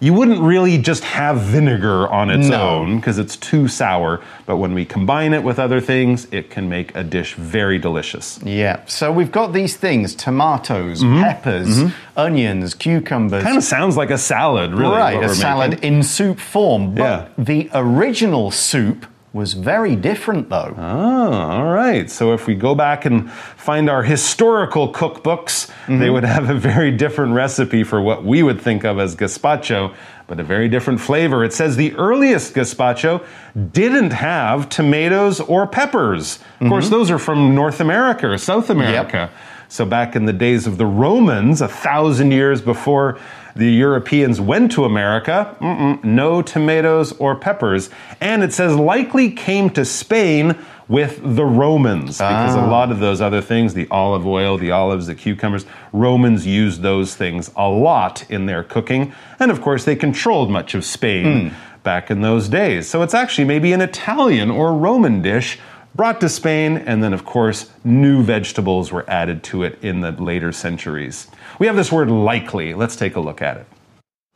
You 0.00 0.14
wouldn't 0.14 0.40
really 0.40 0.78
just 0.78 1.02
have 1.02 1.40
vinegar 1.40 2.06
on 2.08 2.30
its 2.30 2.46
No. 2.46 2.68
own 2.68 2.96
because 2.98 3.18
it's 3.18 3.36
too 3.36 3.66
sour, 3.66 4.20
but 4.46 4.58
when 4.58 4.72
we 4.72 4.84
combine 4.84 5.32
it 5.32 5.42
with 5.42 5.58
other 5.58 5.80
things, 5.80 6.28
it 6.30 6.50
can 6.50 6.68
make 6.68 6.94
a 6.94 7.02
dish 7.02 7.34
very 7.34 7.78
delicious. 7.78 8.38
Yeah, 8.44 8.78
so 8.86 9.10
we've 9.10 9.32
got 9.32 9.52
these 9.52 9.76
things 9.76 10.14
tomatoes, 10.14 11.02
mm-hmm. 11.02 11.20
peppers, 11.22 11.78
mm-hmm. 11.80 12.18
onions, 12.18 12.74
cucumbers. 12.74 13.42
Kind 13.42 13.56
of 13.56 13.64
sounds 13.64 13.96
like 13.96 14.10
a 14.10 14.18
salad, 14.18 14.72
really. 14.72 14.96
right, 14.96 15.20
a 15.22 15.34
salad 15.34 15.70
making. 15.70 15.94
in 15.94 16.02
soup 16.04 16.38
form. 16.38 16.94
But 16.94 17.02
Yeah. 17.02 17.24
the 17.36 17.68
original 17.74 18.52
soup 18.52 19.04
was 19.32 19.52
very 19.52 19.94
different, 19.94 20.48
though. 20.48 20.74
Oh, 20.76 21.32
all 21.32 21.66
right. 21.66 22.10
So 22.10 22.32
if 22.32 22.46
we 22.46 22.54
go 22.54 22.74
back 22.74 23.04
and 23.04 23.30
find 23.30 23.90
our 23.90 24.02
historical 24.02 24.92
cookbooks, 24.92 25.68
they 25.86 25.94
mm-hmm. 25.94 26.12
would 26.12 26.24
have 26.24 26.48
a 26.48 26.54
very 26.54 26.90
different 26.90 27.34
recipe 27.34 27.84
for 27.84 28.00
what 28.00 28.24
we 28.24 28.42
would 28.42 28.60
think 28.60 28.84
of 28.84 28.98
as 28.98 29.14
gazpacho, 29.14 29.94
but 30.26 30.40
a 30.40 30.44
very 30.44 30.68
different 30.68 31.00
flavor. 31.00 31.44
It 31.44 31.52
says 31.52 31.76
the 31.76 31.94
earliest 31.96 32.54
gazpacho 32.54 33.24
didn't 33.72 34.12
have 34.12 34.68
tomatoes 34.68 35.40
or 35.40 35.66
peppers. 35.66 36.38
Of 36.60 36.68
course, 36.68 36.86
mm-hmm. 36.86 36.94
those 36.94 37.10
are 37.10 37.18
from 37.18 37.54
North 37.54 37.80
America 37.80 38.28
or 38.28 38.38
South 38.38 38.70
America. 38.70 39.30
Yep. 39.30 39.32
So 39.70 39.84
back 39.84 40.16
in 40.16 40.24
the 40.24 40.32
days 40.32 40.66
of 40.66 40.78
the 40.78 40.86
Romans, 40.86 41.60
a 41.60 41.68
thousand 41.68 42.32
years 42.32 42.62
before 42.62 43.18
the 43.58 43.70
Europeans 43.70 44.40
went 44.40 44.70
to 44.70 44.84
America, 44.84 45.56
mm-mm, 45.60 46.02
no 46.04 46.40
tomatoes 46.40 47.10
or 47.18 47.34
peppers. 47.34 47.90
And 48.20 48.44
it 48.44 48.52
says 48.52 48.76
likely 48.76 49.32
came 49.32 49.68
to 49.70 49.84
Spain 49.84 50.56
with 50.86 51.20
the 51.22 51.44
Romans 51.44 52.18
because 52.18 52.54
a 52.54 52.60
ah. 52.60 52.70
lot 52.70 52.92
of 52.92 53.00
those 53.00 53.20
other 53.20 53.40
things, 53.42 53.74
the 53.74 53.88
olive 53.90 54.24
oil, 54.26 54.56
the 54.56 54.70
olives, 54.70 55.08
the 55.08 55.14
cucumbers, 55.16 55.66
Romans 55.92 56.46
used 56.46 56.82
those 56.82 57.16
things 57.16 57.50
a 57.56 57.68
lot 57.68 58.30
in 58.30 58.46
their 58.46 58.62
cooking. 58.62 59.12
And 59.40 59.50
of 59.50 59.60
course, 59.60 59.84
they 59.84 59.96
controlled 59.96 60.50
much 60.50 60.74
of 60.74 60.84
Spain 60.84 61.50
hmm. 61.50 61.82
back 61.82 62.12
in 62.12 62.20
those 62.22 62.48
days. 62.48 62.88
So 62.88 63.02
it's 63.02 63.12
actually 63.12 63.44
maybe 63.44 63.72
an 63.72 63.80
Italian 63.80 64.52
or 64.52 64.72
Roman 64.72 65.20
dish 65.20 65.58
brought 65.94 66.20
to 66.20 66.28
Spain, 66.28 66.76
and 66.76 67.02
then, 67.02 67.12
of 67.12 67.24
course, 67.24 67.70
new 67.84 68.22
vegetables 68.22 68.92
were 68.92 69.08
added 69.08 69.42
to 69.44 69.62
it 69.62 69.78
in 69.82 70.00
the 70.00 70.12
later 70.12 70.52
centuries. 70.52 71.28
We 71.58 71.66
have 71.66 71.76
this 71.76 71.90
word 71.90 72.10
likely. 72.10 72.74
Let's 72.74 72.96
take 72.96 73.16
a 73.16 73.20
look 73.20 73.42
at 73.42 73.56
it. 73.56 73.66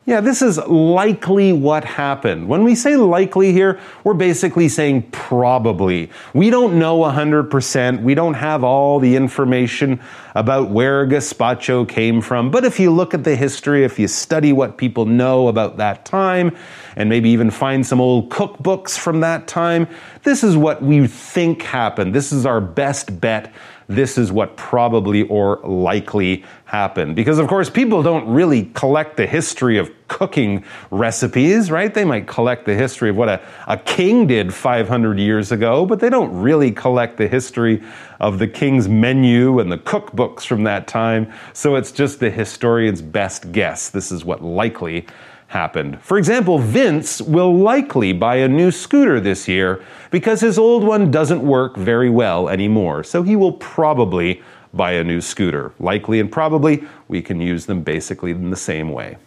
Yeah, 0.05 0.21
this 0.21 0.43
is 0.43 0.59
likely 0.67 1.53
what 1.53 1.85
happened. 1.85 2.49
When 2.49 2.65
we 2.65 2.75
say 2.75 2.97
likely 2.97 3.53
here, 3.53 3.79
we're 4.03 4.15
basically 4.15 4.69
saying 4.69 5.03
probably. 5.13 6.11
We 6.35 6.51
don't 6.51 6.77
know 6.77 6.99
100%. 6.99 8.03
We 8.03 8.17
don't 8.17 8.35
have 8.35 8.65
all 8.65 8.99
the 8.99 9.15
information 9.15 10.01
about 10.35 10.71
where 10.71 11.07
gazpacho 11.07 11.89
came 11.89 12.21
from. 12.21 12.51
But 12.51 12.65
if 12.65 12.81
you 12.81 12.91
look 12.91 13.15
at 13.15 13.23
the 13.23 13.37
history, 13.37 13.85
if 13.85 13.97
you 13.97 14.09
study 14.09 14.53
what 14.53 14.77
people 14.77 15.07
know 15.07 15.47
about 15.47 15.77
that 15.77 16.05
time, 16.05 16.57
and 16.97 17.09
maybe 17.09 17.31
even 17.31 17.51
find 17.51 17.87
some 17.87 18.01
old 18.01 18.31
cookbooks 18.31 18.99
from 18.99 19.21
that 19.21 19.47
time, 19.47 19.89
this 20.23 20.45
is 20.45 20.57
what 20.57 20.83
we 20.83 21.07
think 21.07 21.63
happened. 21.63 22.15
This 22.15 22.33
is 22.33 22.47
our 22.47 22.61
best 22.61 23.21
bet 23.21 23.53
this 23.89 24.17
is 24.17 24.33
what 24.33 24.57
probably 24.57 25.23
or 25.25 25.61
likely 25.65 26.45
happened. 26.65 27.17
Because, 27.17 27.39
of 27.39 27.49
course, 27.49 27.69
people 27.69 28.03
don't 28.03 28.27
really 28.29 28.67
collect 28.75 29.17
the 29.17 29.27
history 29.27 29.79
of 29.79 29.91
cooking 30.09 30.65
recipes, 30.91 31.71
right? 31.71 31.93
They 31.93 32.05
might 32.05 32.27
collect 32.27 32.65
the 32.65 32.75
history 32.75 33.11
of 33.11 33.17
what 33.17 33.29
a, 33.29 33.41
a 33.67 33.77
king 33.77 34.27
did 34.27 34.55
500 34.55 35.19
years 35.19 35.53
ago, 35.53 35.87
but 35.87 36.01
they 36.01 36.11
don't 36.11 36.33
really 36.41 36.71
collect 36.71 37.17
the 37.17 37.29
history 37.29 37.83
of 38.21 38.39
the 38.39 38.49
king's 38.49 38.89
menu 38.89 39.59
and 39.59 39.71
the 39.71 39.79
cookbooks 39.79 40.43
from 40.43 40.65
that 40.65 40.87
time. 40.87 41.33
So 41.53 41.77
it's 41.77 41.93
just 41.93 42.21
the 42.21 42.31
historian's 42.31 43.03
best 43.03 43.53
guess. 43.53 43.91
This 43.91 44.13
is 44.13 44.25
what 44.25 44.43
likely 44.43 45.07
happened. 45.53 46.01
For 46.01 46.17
example, 46.17 46.59
Vince 46.59 47.21
will 47.21 47.55
likely 47.55 48.13
buy 48.13 48.37
a 48.37 48.49
new 48.49 48.71
scooter 48.71 49.21
this 49.21 49.47
year 49.47 49.85
because 50.11 50.41
his 50.41 50.59
old 50.59 50.83
one 50.83 51.11
doesn't 51.11 51.43
work 51.43 51.77
very 51.77 52.09
well 52.09 52.49
anymore. 52.49 53.05
So 53.05 53.23
he 53.23 53.37
will 53.37 53.53
probably 53.53 54.43
buy 54.73 54.93
a 54.93 55.05
new 55.05 55.21
scooter. 55.21 55.73
Likely 55.79 56.21
and 56.21 56.33
probably, 56.33 56.85
we 57.09 57.21
can 57.21 57.41
use 57.41 57.67
them 57.67 57.83
basically 57.83 58.31
in 58.31 58.49
the 58.49 58.57
same 58.57 58.91
way. 58.91 59.19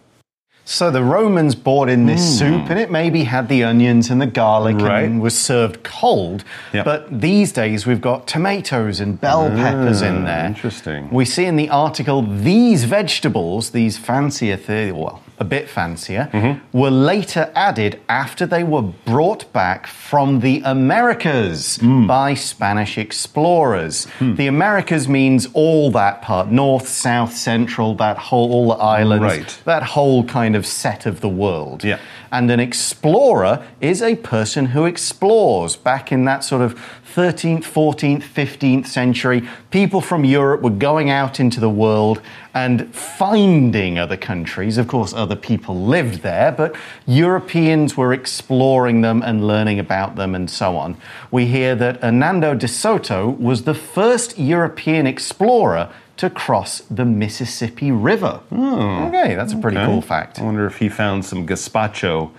So 0.68 0.90
the 0.90 1.04
Romans 1.04 1.54
brought 1.54 1.88
in 1.88 2.06
this 2.06 2.20
hmm. 2.20 2.38
soup, 2.38 2.70
and 2.70 2.80
it 2.80 2.90
maybe 2.90 3.22
had 3.22 3.48
the 3.48 3.62
onions 3.62 4.10
and 4.10 4.20
the 4.20 4.26
garlic 4.26 4.76
Right. 4.78 5.04
and 5.04 5.22
was 5.22 5.38
served 5.38 5.84
cold. 5.84 6.42
Yep. 6.72 6.84
But 6.84 7.20
these 7.20 7.52
days 7.52 7.86
we've 7.86 8.00
got 8.00 8.26
tomatoes 8.26 8.98
and 8.98 9.20
bell 9.20 9.48
ah, 9.52 9.54
peppers 9.54 10.02
in 10.02 10.24
there. 10.24 10.46
interesting. 10.46 11.08
We 11.12 11.24
see 11.24 11.44
in 11.44 11.54
the 11.54 11.70
article 11.70 12.22
these 12.22 12.82
vegetables, 12.82 13.70
these 13.70 13.96
fancier, 13.96 14.56
th- 14.56 14.92
well, 14.92 15.22
a 15.38 15.44
bit 15.44 15.68
fancier, 15.68 16.30
mm-hmm. 16.32 16.76
were 16.76 16.90
later 16.90 17.52
added 17.54 18.00
after 18.08 18.44
they 18.44 18.64
were 18.64 18.82
brought 18.82 19.52
back 19.52 19.86
from 19.86 20.40
the 20.40 20.62
Americas 20.64 21.76
hmm. 21.76 22.08
by 22.08 22.34
Spanish 22.34 22.98
explorers. 22.98 24.06
Hmm. 24.18 24.34
The 24.34 24.48
Americas 24.48 25.08
means 25.08 25.46
all 25.52 25.92
that 25.92 26.22
part, 26.22 26.48
north, 26.48 26.88
south, 26.88 27.36
central, 27.36 27.94
that 27.96 28.18
whole, 28.18 28.50
all 28.52 28.68
the 28.76 28.82
islands, 28.82 29.22
Right. 29.22 29.58
that 29.64 29.82
whole 29.84 30.24
kind 30.24 30.55
of 30.56 30.66
set 30.66 31.06
of 31.06 31.20
the 31.20 31.28
world. 31.28 31.84
Yeah. 31.84 32.00
And 32.32 32.50
an 32.50 32.58
explorer 32.58 33.64
is 33.80 34.02
a 34.02 34.16
person 34.16 34.66
who 34.66 34.84
explores. 34.84 35.76
Back 35.76 36.10
in 36.10 36.24
that 36.24 36.42
sort 36.42 36.62
of 36.62 36.74
13th, 37.14 37.62
14th, 37.62 38.22
15th 38.22 38.86
century, 38.86 39.48
people 39.70 40.00
from 40.00 40.24
Europe 40.24 40.60
were 40.60 40.70
going 40.70 41.08
out 41.08 41.40
into 41.40 41.60
the 41.60 41.70
world 41.70 42.20
and 42.52 42.94
finding 42.94 43.98
other 43.98 44.16
countries. 44.16 44.76
Of 44.76 44.88
course, 44.88 45.14
other 45.14 45.36
people 45.36 45.86
lived 45.86 46.22
there, 46.22 46.52
but 46.52 46.74
Europeans 47.06 47.96
were 47.96 48.12
exploring 48.12 49.00
them 49.00 49.22
and 49.22 49.46
learning 49.46 49.78
about 49.78 50.16
them 50.16 50.34
and 50.34 50.50
so 50.50 50.76
on. 50.76 50.96
We 51.30 51.46
hear 51.46 51.74
that 51.76 52.02
Hernando 52.02 52.54
de 52.54 52.68
Soto 52.68 53.30
was 53.30 53.62
the 53.62 53.74
first 53.74 54.38
European 54.38 55.06
explorer 55.06 55.90
to 56.16 56.30
cross 56.30 56.82
the 56.90 57.04
Mississippi 57.04 57.92
River. 57.92 58.40
Oh, 58.50 59.06
okay, 59.08 59.34
that's 59.34 59.52
a 59.52 59.56
pretty 59.56 59.76
Okay. 59.76 59.86
cool 59.86 60.00
fact. 60.02 60.38
I 60.40 60.44
wonder 60.44 60.66
if 60.66 60.78
he 60.78 60.88
found 60.88 61.24
some 61.24 61.46
gazpacho 61.46 62.30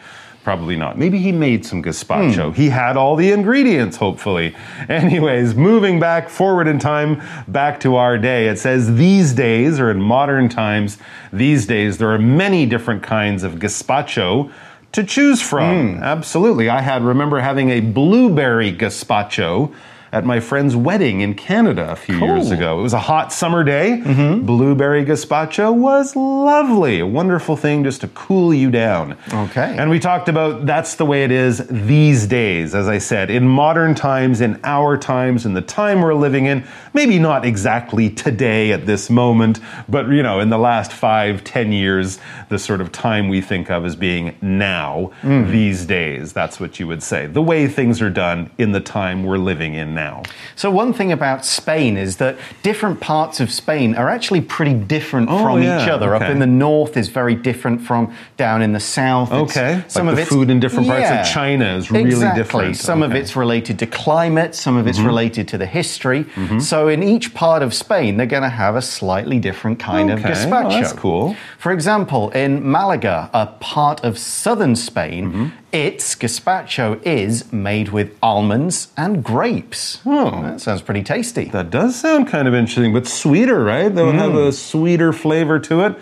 Probably 0.47 0.77
not. 0.77 0.97
Maybe 0.97 1.17
he 1.17 1.33
made 1.33 1.65
some 1.65 1.83
gazpacho. 1.83 2.45
Hmm. 2.45 2.53
He 2.53 2.69
had 2.69 2.95
all 2.95 3.17
the 3.17 3.33
ingredients, 3.33 3.97
hopefully. 3.97 4.55
Anyways, 4.87 5.55
moving 5.55 5.99
back 5.99 6.29
forward 6.29 6.69
in 6.69 6.79
time, 6.79 7.21
back 7.49 7.81
to 7.81 7.97
our 7.97 8.17
day, 8.17 8.47
it 8.47 8.57
says 8.57 8.95
these 8.95 9.33
days, 9.33 9.77
or 9.77 9.91
in 9.91 10.01
modern 10.01 10.47
times, 10.47 10.99
these 11.33 11.65
days, 11.65 11.97
there 11.97 12.09
are 12.13 12.17
many 12.17 12.65
different 12.65 13.03
kinds 13.03 13.43
of 13.43 13.55
gazpacho 13.55 14.49
to 14.93 15.03
choose 15.03 15.41
from. 15.41 15.95
Hmm. 15.97 16.01
Absolutely. 16.03 16.69
I 16.69 16.79
had 16.79 17.03
remember 17.03 17.41
having 17.41 17.69
a 17.69 17.81
blueberry 17.81 18.71
gazpacho 18.71 19.73
at 20.11 20.25
my 20.25 20.39
friend's 20.39 20.75
wedding 20.75 21.21
in 21.21 21.33
Canada 21.33 21.91
a 21.91 21.95
few 21.95 22.17
years 22.19 22.51
ago. 22.51 22.79
It 22.79 22.83
was 22.83 22.93
a 22.93 22.99
hot 22.99 23.33
summer 23.33 23.63
day. 23.63 24.01
Mm-hmm. 24.03 24.45
Blueberry 24.45 25.05
gazpacho 25.05 25.73
was 25.73 26.15
lovely. 26.15 26.99
A 26.99 27.05
wonderful 27.05 27.55
thing 27.57 27.83
just 27.83 28.01
to 28.01 28.07
cool 28.09 28.53
you 28.53 28.71
down. 28.71 29.17
Okay. 29.33 29.75
And 29.77 29.89
we 29.89 29.99
talked 29.99 30.29
about 30.29 30.65
that's 30.65 30.95
the 30.95 31.05
way 31.05 31.23
it 31.23 31.31
is 31.31 31.65
these 31.67 32.27
days, 32.27 32.73
as 32.73 32.87
I 32.87 32.97
said, 32.97 33.29
in 33.29 33.47
modern 33.47 33.95
times, 33.95 34.41
in 34.41 34.59
our 34.63 34.97
times, 34.97 35.45
in 35.45 35.53
the 35.53 35.61
time 35.61 36.01
we're 36.01 36.13
living 36.13 36.45
in. 36.45 36.65
Maybe 36.93 37.19
not 37.19 37.45
exactly 37.45 38.09
today 38.09 38.71
at 38.71 38.85
this 38.85 39.09
moment, 39.09 39.59
but 39.87 40.07
you 40.07 40.23
know, 40.23 40.39
in 40.39 40.49
the 40.49 40.57
last 40.57 40.91
five, 40.91 41.43
ten 41.43 41.71
years, 41.71 42.19
the 42.49 42.59
sort 42.59 42.81
of 42.81 42.91
time 42.91 43.27
we 43.27 43.41
think 43.41 43.69
of 43.69 43.85
as 43.85 43.95
being 43.95 44.35
now, 44.41 45.11
mm. 45.21 45.51
these 45.51 45.85
days. 45.85 46.33
That's 46.33 46.59
what 46.59 46.79
you 46.79 46.87
would 46.87 47.03
say. 47.03 47.27
The 47.27 47.41
way 47.41 47.67
things 47.67 48.01
are 48.01 48.09
done 48.09 48.49
in 48.57 48.71
the 48.71 48.79
time 48.79 49.23
we're 49.23 49.37
living 49.37 49.73
in 49.73 49.95
now. 49.97 50.23
So, 50.55 50.71
one 50.71 50.93
thing 50.93 51.11
about 51.11 51.43
Spain 51.43 51.97
is 51.97 52.17
that 52.17 52.37
different 52.63 52.99
parts 53.01 53.39
of 53.41 53.51
Spain 53.51 53.95
are 53.95 54.09
actually 54.17 54.41
pretty 54.41 54.73
different 54.73 55.27
Oh, 55.29 55.39
from 55.43 55.61
yeah, 55.61 55.83
each 55.83 55.89
other. 55.89 56.15
Up 56.15 56.21
in 56.33 56.39
the 56.39 56.47
north 56.67 56.95
is 56.95 57.07
very 57.09 57.35
different 57.49 57.81
from 57.81 58.13
down 58.37 58.61
in 58.61 58.71
the 58.71 58.79
south. 58.79 59.29
It's- 59.33 59.57
Okay, 59.57 59.83
some 59.87 60.05
like 60.05 60.11
of 60.13 60.15
the 60.17 60.21
it's- 60.23 60.33
food 60.35 60.49
in 60.49 60.59
different 60.59 60.87
parts 60.87 61.09
of 61.11 61.25
China 61.39 61.65
is 61.79 61.91
really 61.91 62.05
exactly. 62.11 62.39
different. 62.41 62.77
Some 62.77 63.01
of 63.03 63.09
Okay. 63.09 63.17
Mm-hmm. 63.17 63.23
it's 63.23 63.35
related 63.35 63.75
to 63.79 63.85
climate, 63.87 64.55
some 64.55 64.77
of 64.77 64.85
it's 64.87 64.99
related 64.99 65.47
to 65.49 65.57
the 65.57 65.65
history. 65.79 66.25
So, 66.59 66.87
in 66.95 67.01
each 67.03 67.33
part 67.33 67.61
of 67.65 67.73
Spain, 67.73 68.17
they're 68.17 68.33
going 68.37 68.43
to 68.51 68.57
have 68.65 68.75
a 68.75 68.81
slightly 68.81 69.39
different 69.39 69.79
kind 69.79 70.09
of 70.13 70.19
gazpacho. 70.19 70.51
well, 70.69 70.69
that's 70.69 70.93
cool. 70.93 71.35
For 71.57 71.71
example, 71.71 72.29
in 72.43 72.51
Malaga, 72.75 73.29
a 73.33 73.47
part 73.59 73.97
of 74.03 74.17
southern 74.17 74.75
Spain, 74.75 75.23
Mm-hmm. 75.27 75.47
its 75.71 76.15
gazpacho 76.15 76.87
is 77.03 77.51
made 77.51 77.89
with 77.97 78.09
almonds 78.21 78.87
and 78.95 79.23
grapes. 79.23 79.86
Oh. 80.05 80.41
That 80.43 80.61
sounds 80.61 80.81
pretty 80.81 81.03
tasty. 81.03 81.45
That 81.45 81.69
does 81.69 81.95
sound 81.95 82.27
kind 82.27 82.47
of 82.47 82.53
interesting, 82.53 82.93
but 82.93 83.07
sweeter, 83.07 83.63
right? 83.63 83.93
They 83.93 84.03
would 84.03 84.15
have 84.15 84.31
Mm. 84.33 84.47
a 84.47 84.51
sweeter 84.51 85.11
flavor 85.13 85.59
to 85.59 85.81
it 85.81 85.95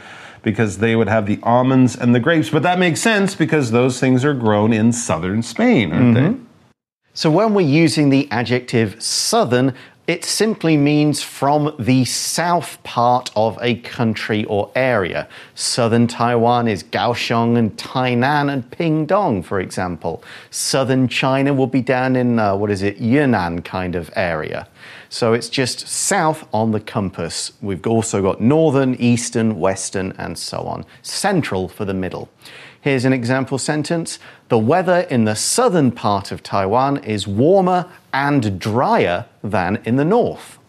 because 0.43 0.77
they 0.77 0.95
would 0.95 1.07
have 1.09 1.25
the 1.25 1.39
almonds 1.43 1.95
and 1.95 2.13
the 2.13 2.19
grapes. 2.19 2.49
But 2.49 2.63
that 2.63 2.77
makes 2.79 3.01
sense 3.01 3.35
because 3.35 3.71
those 3.71 3.99
things 3.99 4.23
are 4.23 4.33
grown 4.33 4.71
in 4.73 4.91
southern 4.91 5.41
Spain, 5.43 5.91
aren't 5.91 6.15
Mm-hmm. 6.17 6.33
they? 6.33 6.39
So 7.13 7.31
when 7.31 7.53
we're 7.53 7.61
using 7.85 8.09
the 8.09 8.27
adjective 8.29 9.01
southern, 9.01 9.73
it 10.07 10.23
simply 10.23 10.77
means 10.77 11.23
from 11.23 11.75
the 11.79 12.05
south 12.05 12.81
part 12.83 13.31
of 13.35 13.57
a 13.61 13.75
country 13.77 14.45
or 14.45 14.71
area. 14.75 15.27
Southern 15.55 16.05
Taiwan 16.05 16.67
is 16.67 16.83
Kaohsiung 16.83 17.57
and 17.57 17.75
Tainan 17.75 18.51
and 18.51 18.69
Pingdong, 18.69 19.43
for 19.43 19.59
example. 19.59 20.23
Southern 20.51 21.07
China 21.07 21.53
will 21.53 21.67
be 21.67 21.81
down 21.81 22.15
in, 22.15 22.37
uh, 22.37 22.55
what 22.55 22.69
is 22.69 22.83
it, 22.83 22.97
Yunnan 22.97 23.63
kind 23.63 23.95
of 23.95 24.11
area. 24.15 24.67
So 25.09 25.33
it's 25.33 25.49
just 25.49 25.87
south 25.87 26.47
on 26.53 26.71
the 26.71 26.79
compass. 26.79 27.53
We've 27.61 27.85
also 27.85 28.21
got 28.21 28.41
northern, 28.41 28.95
eastern, 28.95 29.59
western, 29.59 30.13
and 30.17 30.37
so 30.37 30.59
on. 30.59 30.85
Central 31.01 31.67
for 31.67 31.85
the 31.85 31.93
middle. 31.93 32.29
Here's 32.81 33.05
an 33.05 33.13
example 33.13 33.57
sentence 33.57 34.19
The 34.49 34.59
weather 34.59 35.07
in 35.09 35.25
the 35.25 35.35
southern 35.35 35.91
part 35.91 36.31
of 36.31 36.43
Taiwan 36.43 37.03
is 37.03 37.27
warmer 37.27 37.89
and 38.13 38.59
drier 38.59 39.25
than 39.43 39.81
in 39.85 39.95
the 39.95 40.05
north. 40.05 40.59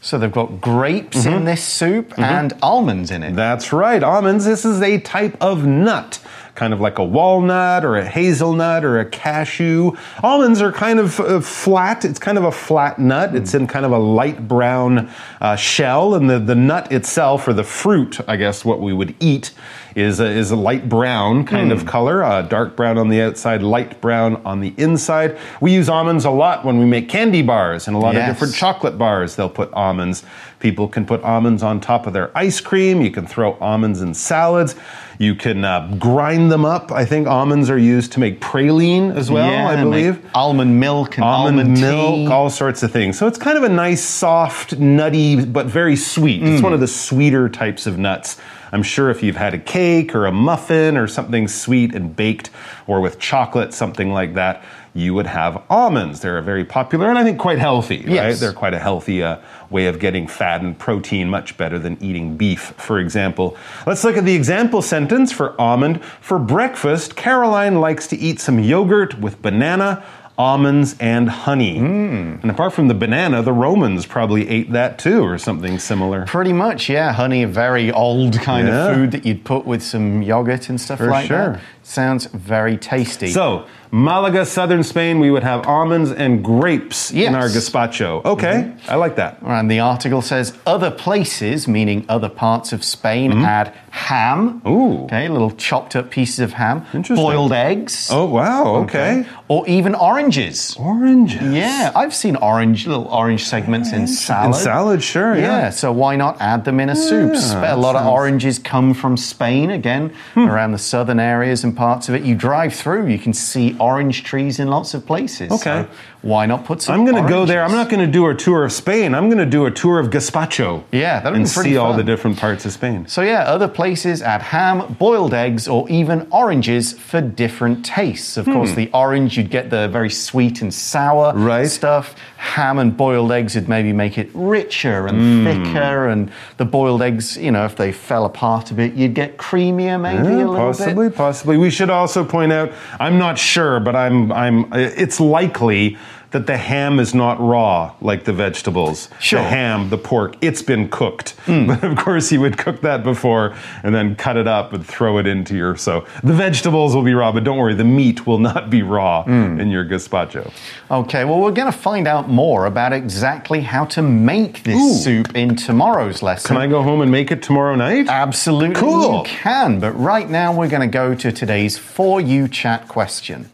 So 0.00 0.18
they've 0.18 0.32
got 0.32 0.60
grapes 0.60 1.18
mm-hmm. 1.18 1.36
in 1.36 1.44
this 1.44 1.62
soup 1.62 2.10
mm-hmm. 2.10 2.22
and 2.24 2.52
almonds 2.60 3.10
in 3.10 3.22
it. 3.22 3.36
That's 3.36 3.72
right. 3.72 4.02
Almonds, 4.02 4.44
this 4.44 4.64
is 4.64 4.82
a 4.82 4.98
type 4.98 5.36
of 5.40 5.64
nut. 5.64 6.20
Kind 6.54 6.74
of 6.74 6.80
like 6.82 6.98
a 6.98 7.04
walnut 7.04 7.82
or 7.82 7.96
a 7.96 8.04
hazelnut 8.04 8.84
or 8.84 9.00
a 9.00 9.06
cashew. 9.06 9.92
Almonds 10.22 10.60
are 10.60 10.70
kind 10.70 10.98
of 11.00 11.18
uh, 11.18 11.40
flat. 11.40 12.04
It's 12.04 12.18
kind 12.18 12.36
of 12.36 12.44
a 12.44 12.52
flat 12.52 12.98
nut. 12.98 13.34
It's 13.34 13.54
in 13.54 13.66
kind 13.66 13.86
of 13.86 13.92
a 13.92 13.98
light 13.98 14.46
brown 14.46 15.10
uh, 15.40 15.56
shell, 15.56 16.14
and 16.14 16.28
the, 16.28 16.38
the 16.38 16.54
nut 16.54 16.92
itself, 16.92 17.48
or 17.48 17.54
the 17.54 17.64
fruit, 17.64 18.20
I 18.28 18.36
guess, 18.36 18.66
what 18.66 18.80
we 18.80 18.92
would 18.92 19.14
eat, 19.18 19.52
is 19.94 20.20
a, 20.20 20.26
is 20.26 20.50
a 20.50 20.56
light 20.56 20.88
brown 20.90 21.44
kind 21.46 21.72
of 21.72 21.86
color, 21.86 22.22
uh, 22.22 22.42
dark 22.42 22.76
brown 22.76 22.98
on 22.98 23.08
the 23.08 23.22
outside, 23.22 23.62
light 23.62 24.00
brown 24.02 24.36
on 24.44 24.60
the 24.60 24.74
inside. 24.76 25.38
We 25.62 25.72
use 25.72 25.88
almonds 25.88 26.24
a 26.26 26.30
lot 26.30 26.64
when 26.66 26.78
we 26.78 26.84
make 26.84 27.08
candy 27.08 27.42
bars 27.42 27.88
and 27.88 27.96
a 27.96 27.98
lot 27.98 28.14
Yes. 28.14 28.28
of 28.28 28.34
different 28.34 28.54
chocolate 28.54 28.98
bars. 28.98 29.36
They'll 29.36 29.48
put 29.50 29.72
almonds. 29.72 30.22
People 30.62 30.86
can 30.86 31.04
put 31.04 31.20
almonds 31.24 31.60
on 31.64 31.80
top 31.80 32.06
of 32.06 32.12
their 32.12 32.30
ice 32.38 32.60
cream. 32.60 33.00
You 33.02 33.10
can 33.10 33.26
throw 33.26 33.54
almonds 33.54 34.00
in 34.00 34.14
salads. 34.14 34.76
You 35.18 35.34
can 35.34 35.64
uh, 35.64 35.96
grind 35.98 36.52
them 36.52 36.64
up. 36.64 36.92
I 36.92 37.04
think 37.04 37.26
almonds 37.26 37.68
are 37.68 37.76
used 37.76 38.12
to 38.12 38.20
make 38.20 38.40
praline 38.40 39.12
as 39.16 39.28
well, 39.28 39.50
Yeah, 39.50 39.66
I 39.66 39.82
believe. 39.82 40.24
Almond 40.36 40.78
milk 40.78 41.16
and 41.16 41.24
Almond, 41.24 41.58
almond, 41.58 41.80
milk, 41.80 42.14
tea. 42.14 42.26
all 42.28 42.48
sorts 42.48 42.84
of 42.84 42.92
things. 42.92 43.18
So 43.18 43.26
it's 43.26 43.38
kind 43.38 43.58
of 43.58 43.64
a 43.64 43.68
nice, 43.68 44.04
soft, 44.04 44.78
nutty, 44.78 45.44
but 45.44 45.66
very 45.66 45.96
sweet. 45.96 46.44
It's 46.44 46.62
one 46.62 46.72
of 46.72 46.78
the 46.78 46.86
sweeter 46.86 47.48
types 47.48 47.88
of 47.88 47.98
nuts. 47.98 48.36
I'm 48.70 48.84
sure 48.84 49.10
if 49.10 49.20
you've 49.20 49.36
had 49.36 49.54
a 49.54 49.58
cake 49.58 50.14
or 50.14 50.26
a 50.26 50.32
muffin 50.32 50.96
or 50.96 51.08
something 51.08 51.48
sweet 51.48 51.92
and 51.92 52.14
baked 52.14 52.50
or 52.86 53.00
with 53.00 53.18
chocolate, 53.18 53.74
something 53.74 54.12
like 54.12 54.34
that, 54.34 54.62
you 54.94 55.14
would 55.14 55.26
have 55.26 55.62
almonds. 55.70 56.20
They're 56.20 56.40
very 56.42 56.64
popular 56.64 57.08
and 57.08 57.18
I 57.18 57.24
think 57.24 57.38
quite 57.38 57.58
healthy, 57.58 57.98
right? 57.98 58.08
Yes. 58.08 58.40
They're 58.40 58.52
quite 58.52 58.74
a 58.74 58.78
healthy 58.78 59.22
uh, 59.22 59.38
way 59.70 59.86
of 59.86 59.98
getting 59.98 60.26
fat 60.26 60.60
and 60.60 60.78
protein, 60.78 61.30
much 61.30 61.56
better 61.56 61.78
than 61.78 61.96
eating 62.02 62.36
beef, 62.36 62.74
for 62.76 62.98
example. 62.98 63.56
Let's 63.86 64.04
look 64.04 64.16
at 64.16 64.24
the 64.24 64.34
example 64.34 64.82
sentence 64.82 65.32
for 65.32 65.58
almond. 65.60 66.04
For 66.20 66.38
breakfast, 66.38 67.16
Caroline 67.16 67.80
likes 67.80 68.06
to 68.08 68.16
eat 68.16 68.38
some 68.38 68.58
yogurt 68.58 69.18
with 69.18 69.40
banana, 69.40 70.04
almonds, 70.38 70.96
and 70.98 71.28
honey. 71.28 71.78
Hmm. 71.78 72.36
And 72.42 72.50
apart 72.50 72.72
from 72.72 72.88
the 72.88 72.94
banana, 72.94 73.42
the 73.42 73.52
Romans 73.52 74.06
probably 74.06 74.48
ate 74.48 74.72
that 74.72 74.98
too, 74.98 75.22
or 75.24 75.38
something 75.38 75.78
similar. 75.78 76.24
Pretty 76.26 76.52
much, 76.52 76.88
yeah. 76.88 77.12
Honey, 77.12 77.42
a 77.42 77.48
very 77.48 77.90
old 77.92 78.38
kind 78.40 78.68
Yeah. 78.68 78.88
of 78.88 78.96
food 78.96 79.10
that 79.12 79.26
you'd 79.26 79.44
put 79.44 79.66
with 79.66 79.82
some 79.82 80.22
yogurt 80.22 80.68
and 80.68 80.80
stuff 80.80 80.98
For 80.98 81.06
like 81.06 81.26
sure. 81.26 81.52
that. 81.52 81.60
Sounds 81.84 82.26
very 82.26 82.76
tasty. 82.76 83.28
So, 83.28 83.64
Malaga, 83.90 84.46
southern 84.46 84.82
Spain, 84.82 85.20
we 85.20 85.30
would 85.30 85.42
have 85.42 85.66
almonds 85.66 86.10
and 86.10 86.42
grapes 86.42 87.10
in 87.10 87.34
our 87.34 87.48
gazpacho. 87.48 88.24
Okay, 88.24 88.64
mm-hmm. 88.64 88.90
I 88.90 88.94
like 88.94 89.16
that. 89.16 89.38
And 89.42 89.70
the 89.70 89.80
article 89.80 90.22
says 90.22 90.56
other 90.64 90.90
places, 90.90 91.68
meaning 91.68 92.06
other 92.08 92.30
parts 92.30 92.72
of 92.72 92.84
Spain, 92.84 93.32
mm-hmm. 93.32 93.44
add 93.44 93.74
ham. 93.90 94.62
Ooh. 94.66 95.04
Okay, 95.04 95.28
little 95.28 95.50
chopped 95.50 95.94
up 95.94 96.10
pieces 96.10 96.38
of 96.38 96.52
ham. 96.54 96.86
Interesting. 96.94 97.16
Boiled 97.16 97.52
eggs. 97.52 98.08
Oh, 98.10 98.24
wow, 98.24 98.76
okay. 98.76 99.26
Or 99.52 99.68
even 99.68 99.94
oranges. 99.94 100.74
Oranges. 100.78 101.42
Yeah, 101.42 101.92
I've 101.94 102.14
seen 102.14 102.36
orange, 102.36 102.86
little 102.86 103.04
orange 103.08 103.44
segments 103.44 103.92
in 103.92 104.06
salad. 104.06 104.46
In 104.46 104.52
salad, 104.54 105.02
sure, 105.02 105.34
yeah. 105.36 105.42
Yeah, 105.42 105.70
so 105.70 105.92
why 105.92 106.16
not 106.16 106.40
add 106.40 106.64
them 106.64 106.80
in 106.80 106.88
a 106.88 106.96
soup? 106.96 107.32
Yeah, 107.34 107.40
Spe- 107.40 107.56
a 107.56 107.76
lot 107.76 107.94
of 107.94 108.00
sounds- 108.00 108.02
Hmm. 108.04 108.08
oranges 108.20 108.58
come 108.58 108.94
from 108.94 109.16
Spain, 109.18 109.70
again, 109.70 110.10
around 110.36 110.72
the 110.72 110.78
southern 110.78 111.20
areas 111.20 111.64
and 111.64 111.76
parts 111.76 112.08
of 112.08 112.14
it. 112.14 112.22
You 112.22 112.34
drive 112.34 112.72
through, 112.72 113.08
you 113.08 113.18
can 113.18 113.34
see 113.34 113.76
orange 113.78 114.24
trees 114.24 114.58
in 114.58 114.68
lots 114.68 114.94
of 114.94 115.04
places. 115.06 115.50
Okay. 115.52 115.82
So 115.82 115.88
why 116.22 116.46
not 116.46 116.64
put 116.64 116.80
some 116.82 116.94
I'm 116.94 117.04
going 117.04 117.22
to 117.22 117.28
go 117.28 117.44
there. 117.44 117.62
I'm 117.64 117.72
not 117.72 117.88
going 117.90 118.04
to 118.04 118.10
do 118.10 118.26
a 118.28 118.34
tour 118.34 118.64
of 118.64 118.72
Spain. 118.72 119.14
I'm 119.14 119.26
going 119.28 119.38
to 119.38 119.46
do 119.46 119.66
a 119.66 119.70
tour 119.70 119.98
of 119.98 120.08
gazpacho. 120.10 120.84
Yeah, 120.92 121.20
that'd 121.20 121.36
and 121.36 121.44
be 121.46 121.50
pretty 121.52 121.70
see 121.70 121.76
all 121.76 121.94
the 121.94 122.04
different 122.04 122.38
parts 122.38 122.64
of 122.64 122.72
Spain. 122.72 123.06
So, 123.08 123.22
yeah, 123.22 123.40
other 123.42 123.66
places 123.68 124.22
add 124.22 124.40
ham, 124.42 124.94
boiled 125.00 125.34
eggs, 125.34 125.66
or 125.66 125.88
even 125.90 126.28
oranges 126.30 126.92
for 126.92 127.20
different 127.20 127.84
tastes. 127.84 128.36
Of 128.36 128.46
course, 128.46 128.72
the 128.74 128.88
orange, 128.94 129.36
you'd 129.36 129.50
get 129.50 129.70
the 129.70 129.88
very 129.88 130.10
sweet 130.10 130.62
and 130.62 130.72
sour 130.72 131.32
Hmm. 131.32 131.44
Right. 131.44 131.66
stuff. 131.68 132.14
Ham 132.36 132.78
and 132.78 132.96
boiled 132.96 133.30
eggs 133.32 133.54
would 133.54 133.68
maybe 133.68 133.92
make 133.92 134.16
it 134.18 134.30
richer 134.34 135.06
and 135.06 135.18
Hmm. 135.18 135.44
thicker. 135.44 136.08
And 136.08 136.30
the 136.56 136.64
boiled 136.64 137.02
eggs, 137.02 137.36
you 137.36 137.50
know, 137.50 137.64
if 137.64 137.76
they 137.76 137.92
fell 137.92 138.24
apart 138.24 138.70
a 138.70 138.74
bit, 138.74 138.94
you'd 138.94 139.14
get 139.14 139.38
creamier 139.38 140.00
maybe 140.00 140.22
Yeah, 140.28 140.34
a 140.34 140.36
little 140.38 140.56
possibly, 140.56 141.08
bit. 141.08 141.16
possibly. 141.16 141.56
We 141.56 141.70
should 141.70 141.90
also 141.90 142.24
point 142.24 142.52
out. 142.52 142.70
I'm 143.00 143.18
not 143.18 143.38
sure, 143.38 143.80
but 143.80 143.96
I'm. 143.96 144.30
I'm. 144.32 144.66
It's 144.72 145.18
likely 145.20 145.96
that 146.32 146.46
the 146.46 146.56
ham 146.56 146.98
is 146.98 147.14
not 147.14 147.40
raw 147.40 147.94
like 148.00 148.24
the 148.24 148.32
vegetables. 148.32 149.08
Sure. 149.20 149.40
The 149.40 149.48
ham, 149.48 149.90
the 149.90 149.98
pork, 149.98 150.36
it's 150.40 150.62
been 150.62 150.88
cooked. 150.88 151.30
Hmm. 151.46 151.66
But 151.72 151.84
of 151.84 151.96
course, 151.96 152.30
you 152.32 152.40
would 152.40 152.58
cook 152.58 152.80
that 152.82 153.02
before 153.02 153.54
and 153.82 153.94
then 153.94 154.16
cut 154.16 154.36
it 154.36 154.46
up 154.46 154.72
and 154.72 154.84
throw 154.84 155.18
it 155.18 155.26
into 155.26 155.56
your. 155.56 155.76
So 155.76 156.06
the 156.22 156.34
vegetables 156.34 156.94
will 156.94 157.02
be 157.02 157.14
raw, 157.14 157.32
but 157.32 157.44
don't 157.44 157.56
worry, 157.56 157.74
the 157.74 157.84
meat 157.84 158.26
will 158.26 158.38
not 158.38 158.68
be 158.68 158.82
raw 158.82 159.24
hmm. 159.24 159.60
in 159.60 159.70
your 159.70 159.84
gazpacho. 159.84 160.52
Okay, 160.90 161.24
well, 161.24 161.40
we're 161.40 161.52
going 161.52 161.70
to 161.70 161.78
find 161.78 162.06
out 162.06 162.28
more 162.28 162.66
about 162.66 162.92
exactly 162.92 163.60
how 163.60 163.84
to 163.86 164.02
make 164.02 164.62
this 164.64 164.76
Ooh. 164.76 164.94
soup 164.94 165.34
in 165.34 165.56
tomorrow's 165.56 166.22
lesson. 166.22 166.48
Can 166.48 166.56
I 166.56 166.66
go 166.66 166.82
home 166.82 167.00
and 167.00 167.10
make 167.10 167.30
it 167.30 167.42
tomorrow 167.42 167.74
night? 167.74 168.08
Absolutely, 168.08 168.74
Cool. 168.74 169.18
you 169.18 169.22
can. 169.24 169.80
But 169.80 169.92
right 169.92 170.28
now, 170.28 170.54
we're 170.54 170.68
going 170.68 170.82
to 170.82 170.92
go 170.92 171.14
to 171.14 171.32
today's 171.32 171.78
For 171.78 172.20
You 172.20 172.48
Chat 172.48 172.88
question. 172.88 173.50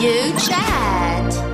You 0.00 0.32
chat. 0.38 1.44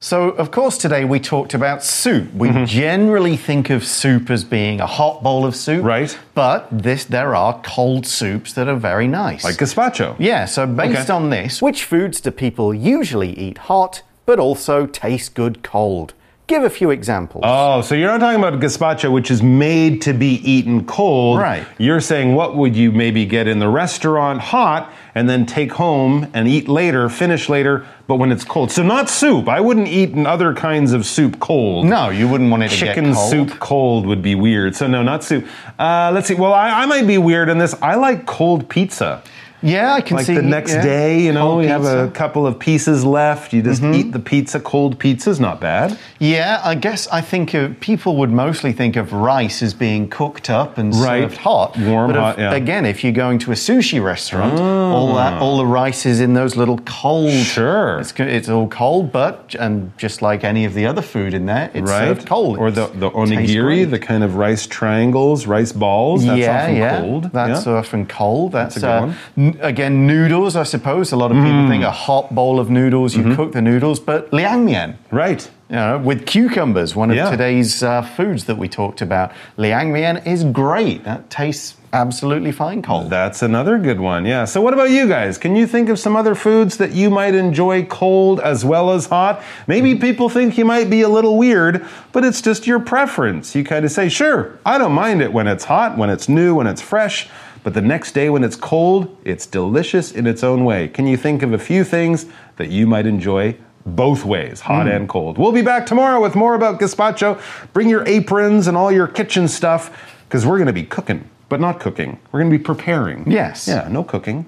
So, 0.00 0.30
of 0.32 0.50
course, 0.50 0.76
today 0.76 1.06
we 1.06 1.18
talked 1.18 1.54
about 1.54 1.82
soup. 1.82 2.32
We 2.34 2.48
Mm-hmm. 2.50 2.64
generally 2.66 3.36
think 3.38 3.70
of 3.70 3.86
soup 3.86 4.28
as 4.30 4.44
being 4.44 4.78
a 4.80 4.86
hot 4.86 5.22
bowl 5.22 5.46
of 5.46 5.56
soup. 5.56 5.82
Right. 5.82 6.18
But 6.34 6.68
this, 6.70 7.04
there 7.06 7.34
are 7.34 7.58
cold 7.62 8.06
soups 8.06 8.52
that 8.52 8.68
are 8.68 8.76
very 8.76 9.08
nice. 9.08 9.44
Like 9.44 9.56
gazpacho. 9.56 10.14
Yeah, 10.18 10.44
so 10.44 10.66
based 10.66 11.08
Okay. 11.08 11.12
on 11.14 11.30
this, 11.30 11.62
which 11.62 11.84
foods 11.84 12.20
do 12.20 12.30
people 12.30 12.74
usually 12.74 13.32
eat 13.38 13.56
hot 13.58 14.02
but 14.26 14.38
also 14.38 14.84
taste 14.86 15.34
good 15.34 15.62
cold? 15.62 16.12
Give 16.46 16.62
a 16.62 16.68
few 16.68 16.90
examples. 16.90 17.42
Oh, 17.46 17.80
so 17.80 17.94
you're 17.94 18.10
not 18.10 18.20
talking 18.20 18.38
about 18.38 18.60
gazpacho, 18.60 19.10
which 19.10 19.30
is 19.30 19.42
made 19.42 20.02
to 20.02 20.12
be 20.12 20.34
eaten 20.48 20.84
cold. 20.84 21.38
Right. 21.38 21.66
You're 21.78 22.02
saying 22.02 22.34
what 22.34 22.54
would 22.54 22.76
you 22.76 22.92
maybe 22.92 23.24
get 23.24 23.48
in 23.48 23.60
the 23.60 23.68
restaurant 23.68 24.42
hot 24.42 24.92
and 25.14 25.26
then 25.26 25.46
take 25.46 25.72
home 25.72 26.30
and 26.34 26.46
eat 26.46 26.68
later, 26.68 27.08
finish 27.08 27.48
later, 27.48 27.86
but 28.06 28.16
when 28.16 28.30
it's 28.30 28.44
cold. 28.44 28.70
So 28.70 28.82
not 28.82 29.08
soup. 29.08 29.48
I 29.48 29.58
wouldn't 29.60 29.88
eat 29.88 30.10
in 30.10 30.26
other 30.26 30.52
kinds 30.52 30.92
of 30.92 31.06
soup 31.06 31.40
cold. 31.40 31.86
no, 31.86 32.10
you 32.10 32.28
wouldn't 32.28 32.50
want 32.50 32.62
it 32.62 32.68
to 32.68 32.76
Chicken 32.76 33.04
get 33.04 33.14
cold. 33.14 33.30
soup 33.30 33.58
cold 33.58 34.04
would 34.06 34.20
be 34.20 34.34
weird. 34.34 34.76
So 34.76 34.86
no, 34.86 35.02
not 35.02 35.24
soup. 35.24 35.46
Uh, 35.78 36.10
let's 36.12 36.28
see. 36.28 36.34
Well, 36.34 36.52
I, 36.52 36.82
I 36.82 36.86
might 36.86 37.06
be 37.06 37.16
weird 37.16 37.48
in 37.48 37.56
this. 37.56 37.74
I 37.80 37.94
like 37.94 38.26
cold 38.26 38.68
pizza. 38.68 39.22
Yeah, 39.64 39.94
I 39.94 40.02
can 40.02 40.18
Like 40.18 40.26
see 40.26 40.34
Like 40.34 40.42
the 40.42 40.48
next 40.48 40.72
yeah, 40.74 40.82
day, 40.82 41.20
you 41.22 41.32
know, 41.32 41.48
cold 41.48 41.58
we 41.60 41.66
have 41.68 41.84
a. 41.84 41.94
Mm-hmm. 41.94 42.12
couple 42.12 42.46
of 42.46 42.58
pieces 42.58 43.04
left. 43.04 43.52
You 43.52 43.62
just 43.62 43.82
eat 43.82 44.12
the 44.12 44.18
pizza. 44.18 44.60
Cold 44.60 44.98
pizza's 44.98 45.40
not 45.40 45.60
bad. 45.60 45.98
Yeah, 46.18 46.60
I 46.62 46.74
guess 46.74 47.08
I 47.08 47.20
think 47.20 47.54
uh, 47.54 47.70
people 47.80 48.16
would 48.16 48.30
mostly 48.30 48.72
think 48.72 48.96
of 48.96 49.12
rice 49.12 49.62
as 49.62 49.72
being 49.72 50.08
cooked 50.08 50.50
up 50.50 50.76
and 50.78 50.94
Right. 50.94 51.22
served 51.22 51.38
hot. 51.38 51.78
Warm, 51.78 52.10
but 52.10 52.16
if- 52.16 52.22
hot, 52.22 52.38
yeah. 52.38 52.50
Ah. 52.50 52.54
Again, 52.54 52.84
if 52.84 53.02
you're 53.02 53.12
going 53.12 53.38
to 53.40 53.52
a 53.52 53.54
sushi 53.54 54.02
restaurant, 54.02 54.60
all 54.60 55.14
that, 55.14 55.40
all 55.40 55.56
the 55.56 55.66
rice 55.66 56.06
is 56.06 56.20
in 56.20 56.34
those 56.34 56.56
little 56.56 56.78
cold. 56.84 57.32
Sure. 57.32 57.98
It's, 58.00 58.12
it's 58.18 58.48
all 58.48 58.68
cold, 58.68 59.12
but 59.12 59.54
and 59.58 59.96
just 59.96 60.20
like 60.22 60.44
any 60.44 60.64
of 60.66 60.74
the 60.74 60.86
other 60.86 61.02
food 61.02 61.32
in 61.34 61.46
there, 61.46 61.70
it's 61.74 61.90
right? 61.90 62.08
served 62.08 62.26
cold. 62.26 62.58
Or 62.58 62.70
the, 62.70 62.86
the 62.88 63.10
onigiri, 63.10 63.88
the 63.90 63.98
kind 63.98 64.22
of 64.22 64.36
rice 64.36 64.66
triangles, 64.66 65.46
rice 65.46 65.72
balls. 65.72 66.24
That's 66.24 66.38
yeah, 66.38 66.62
often 66.62 66.76
yeah. 66.76 67.00
cold. 67.00 67.32
That's 67.32 67.66
yeah. 67.66 67.72
often 67.72 68.06
cold. 68.06 68.52
That's, 68.52 68.76
a 68.76 68.80
good 68.80 68.88
uh, 68.88 69.12
one. 69.36 69.53
Again 69.60 70.06
noodles. 70.06 70.56
I 70.56 70.62
suppose 70.64 71.12
a 71.12 71.16
lot 71.16 71.30
of 71.30 71.36
people 71.36 71.52
Mm. 71.52 71.68
think 71.68 71.84
a 71.84 71.90
hot 71.90 72.34
bowl 72.34 72.58
of 72.60 72.70
noodles. 72.70 73.14
You 73.16 73.22
Mm-hmm. 73.22 73.34
cook 73.36 73.52
the 73.52 73.62
noodles, 73.62 74.00
but 74.00 74.30
liangmian. 74.30 74.94
right. 75.10 75.48
You 75.70 75.76
know, 75.76 75.98
with 75.98 76.26
cucumbers, 76.26 76.94
one 76.94 77.10
of 77.10 77.16
Yeah. 77.16 77.30
today's 77.30 77.82
uh, 77.82 78.02
foods 78.02 78.44
that 78.44 78.58
we 78.58 78.68
talked 78.68 79.00
about. 79.00 79.32
Liangmian 79.58 80.24
is 80.26 80.44
great. 80.44 81.04
That 81.04 81.30
tastes 81.30 81.76
absolutely 81.92 82.52
fine 82.52 82.82
cold. 82.82 83.08
That's 83.08 83.40
another 83.42 83.78
good 83.78 83.98
one. 83.98 84.26
Yeah. 84.26 84.44
So, 84.44 84.60
what 84.60 84.74
about 84.74 84.90
you 84.90 85.08
guys? 85.08 85.38
Can 85.38 85.56
you 85.56 85.66
think 85.66 85.88
of 85.88 85.98
some 85.98 86.16
other 86.16 86.34
foods 86.34 86.76
that 86.76 86.92
you 86.92 87.08
might 87.08 87.34
enjoy 87.34 87.84
cold 87.84 88.40
as 88.40 88.62
well 88.64 88.90
as 88.90 89.06
hot? 89.06 89.42
Maybe 89.66 89.94
people 89.94 90.28
think 90.28 90.58
you 90.58 90.64
might 90.66 90.90
be 90.90 91.00
a 91.00 91.08
little 91.08 91.38
weird, 91.38 91.84
but 92.12 92.24
it's 92.24 92.42
just 92.42 92.66
your 92.66 92.78
preference. 92.80 93.54
You 93.54 93.64
kind 93.64 93.84
of 93.86 93.90
say, 93.90 94.08
sure, 94.10 94.50
I 94.66 94.76
don't 94.76 94.92
mind 94.92 95.22
it 95.22 95.32
when 95.32 95.46
it's 95.46 95.64
hot, 95.64 95.96
when 95.96 96.10
it's 96.10 96.28
new, 96.28 96.54
when 96.56 96.66
it's 96.66 96.82
fresh. 96.82 97.28
But 97.64 97.72
the 97.72 97.80
next 97.80 98.12
day 98.12 98.28
when 98.28 98.44
it's 98.44 98.56
cold, 98.56 99.16
it's 99.24 99.46
delicious 99.46 100.12
in 100.12 100.26
its 100.26 100.44
own 100.44 100.66
way. 100.66 100.86
Can 100.86 101.06
you 101.06 101.16
think 101.16 101.42
of 101.42 101.54
a 101.54 101.58
few 101.58 101.82
things 101.82 102.26
that 102.56 102.68
you 102.68 102.86
might 102.86 103.06
enjoy 103.06 103.56
both 103.86 104.22
ways, 104.22 104.60
hot 104.60 104.84
hmm. 104.86 104.92
and 104.92 105.08
cold? 105.08 105.38
We'll 105.38 105.50
be 105.50 105.62
back 105.62 105.86
tomorrow 105.86 106.20
with 106.20 106.34
more 106.34 106.54
about 106.54 106.78
gazpacho. 106.78 107.40
Bring 107.72 107.88
your 107.88 108.06
aprons 108.06 108.66
and 108.66 108.76
all 108.76 108.92
your 108.92 109.08
kitchen 109.08 109.48
stuff 109.48 110.14
because 110.28 110.44
we're 110.44 110.58
going 110.58 110.66
to 110.66 110.74
be 110.74 110.84
cooking, 110.84 111.28
but 111.48 111.58
not 111.58 111.80
cooking. 111.80 112.20
We're 112.30 112.40
going 112.40 112.52
to 112.52 112.58
be 112.58 112.62
preparing. 112.62 113.30
Yes. 113.30 113.66
Yeah, 113.66 113.88
no 113.88 114.04
cooking. 114.04 114.44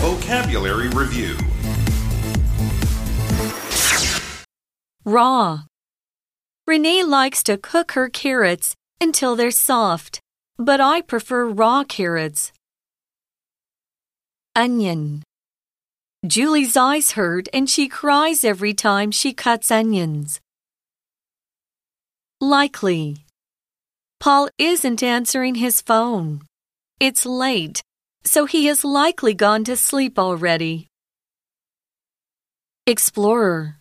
Vocabulary 0.00 0.90
Review 0.90 1.34
Raw. 5.06 5.62
Renee 6.66 7.02
likes 7.04 7.42
to 7.44 7.56
cook 7.56 7.92
her 7.92 8.10
carrots 8.10 8.76
until 9.00 9.36
they're 9.36 9.50
soft, 9.50 10.20
but 10.58 10.80
I 10.80 11.00
prefer 11.00 11.46
raw 11.46 11.84
carrots. 11.84 12.52
Onion. 14.56 15.22
Julie's 16.26 16.76
eyes 16.76 17.12
hurt 17.12 17.48
and 17.52 17.70
she 17.70 17.86
cries 17.88 18.44
every 18.44 18.74
time 18.74 19.12
she 19.12 19.32
cuts 19.32 19.70
onions. 19.70 20.40
Likely. 22.40 23.24
Paul 24.18 24.48
isn't 24.58 25.02
answering 25.02 25.56
his 25.56 25.80
phone. 25.80 26.42
It's 26.98 27.24
late, 27.24 27.80
so 28.24 28.46
he 28.46 28.66
has 28.66 28.84
likely 28.84 29.32
gone 29.32 29.62
to 29.64 29.76
sleep 29.76 30.18
already. 30.18 30.88
Explorer. 32.86 33.76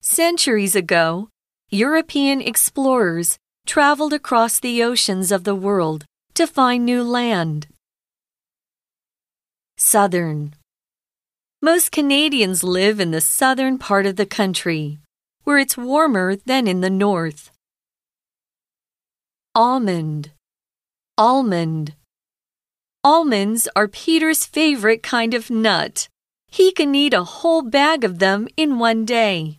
Centuries 0.00 0.74
ago, 0.74 1.28
European 1.70 2.40
explorers 2.40 3.38
traveled 3.68 4.14
across 4.14 4.58
the 4.58 4.82
oceans 4.82 5.30
of 5.30 5.44
the 5.44 5.54
world 5.54 6.06
to 6.32 6.46
find 6.46 6.86
new 6.86 7.02
land. 7.02 7.66
Southern. 9.76 10.54
Most 11.60 11.92
Canadians 11.92 12.64
live 12.64 12.98
in 12.98 13.10
the 13.10 13.20
southern 13.20 13.76
part 13.76 14.06
of 14.06 14.16
the 14.16 14.24
country, 14.24 14.98
where 15.44 15.58
it's 15.58 15.76
warmer 15.76 16.34
than 16.34 16.66
in 16.66 16.80
the 16.80 16.88
north. 16.88 17.50
Almond. 19.54 20.30
Almond. 21.18 21.92
Almonds 23.04 23.68
are 23.76 23.86
Peter's 23.86 24.46
favorite 24.46 25.02
kind 25.02 25.34
of 25.34 25.50
nut. 25.50 26.08
He 26.46 26.72
can 26.72 26.94
eat 26.94 27.12
a 27.12 27.22
whole 27.22 27.60
bag 27.60 28.02
of 28.02 28.18
them 28.18 28.48
in 28.56 28.78
one 28.78 29.04
day. 29.04 29.58